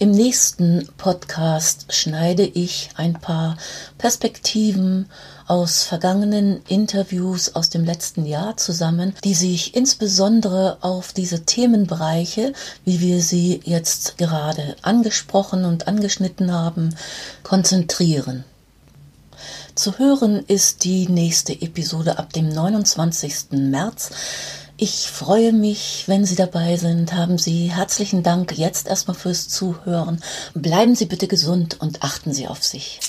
Im 0.00 0.12
nächsten 0.12 0.88
Podcast 0.96 1.92
schneide 1.92 2.44
ich 2.44 2.90
ein 2.94 3.14
paar 3.14 3.56
Perspektiven 3.98 5.10
aus 5.48 5.82
vergangenen 5.82 6.62
Interviews 6.68 7.56
aus 7.56 7.68
dem 7.68 7.84
letzten 7.84 8.24
Jahr 8.24 8.56
zusammen, 8.56 9.12
die 9.24 9.34
sich 9.34 9.74
insbesondere 9.74 10.78
auf 10.82 11.12
diese 11.12 11.44
Themenbereiche, 11.44 12.52
wie 12.84 13.00
wir 13.00 13.20
sie 13.20 13.60
jetzt 13.64 14.18
gerade 14.18 14.76
angesprochen 14.82 15.64
und 15.64 15.88
angeschnitten 15.88 16.52
haben, 16.52 16.94
konzentrieren. 17.42 18.44
Zu 19.74 19.98
hören 19.98 20.44
ist 20.46 20.84
die 20.84 21.08
nächste 21.08 21.60
Episode 21.60 22.20
ab 22.20 22.32
dem 22.32 22.48
29. 22.48 23.50
März. 23.50 24.10
Ich 24.80 25.08
freue 25.08 25.52
mich, 25.52 26.04
wenn 26.06 26.24
Sie 26.24 26.36
dabei 26.36 26.76
sind. 26.76 27.12
Haben 27.12 27.36
Sie 27.36 27.72
herzlichen 27.72 28.22
Dank 28.22 28.56
jetzt 28.56 28.86
erstmal 28.86 29.16
fürs 29.16 29.48
Zuhören. 29.48 30.22
Bleiben 30.54 30.94
Sie 30.94 31.06
bitte 31.06 31.26
gesund 31.26 31.80
und 31.80 32.04
achten 32.04 32.32
Sie 32.32 32.46
auf 32.46 32.62
sich. 32.62 33.00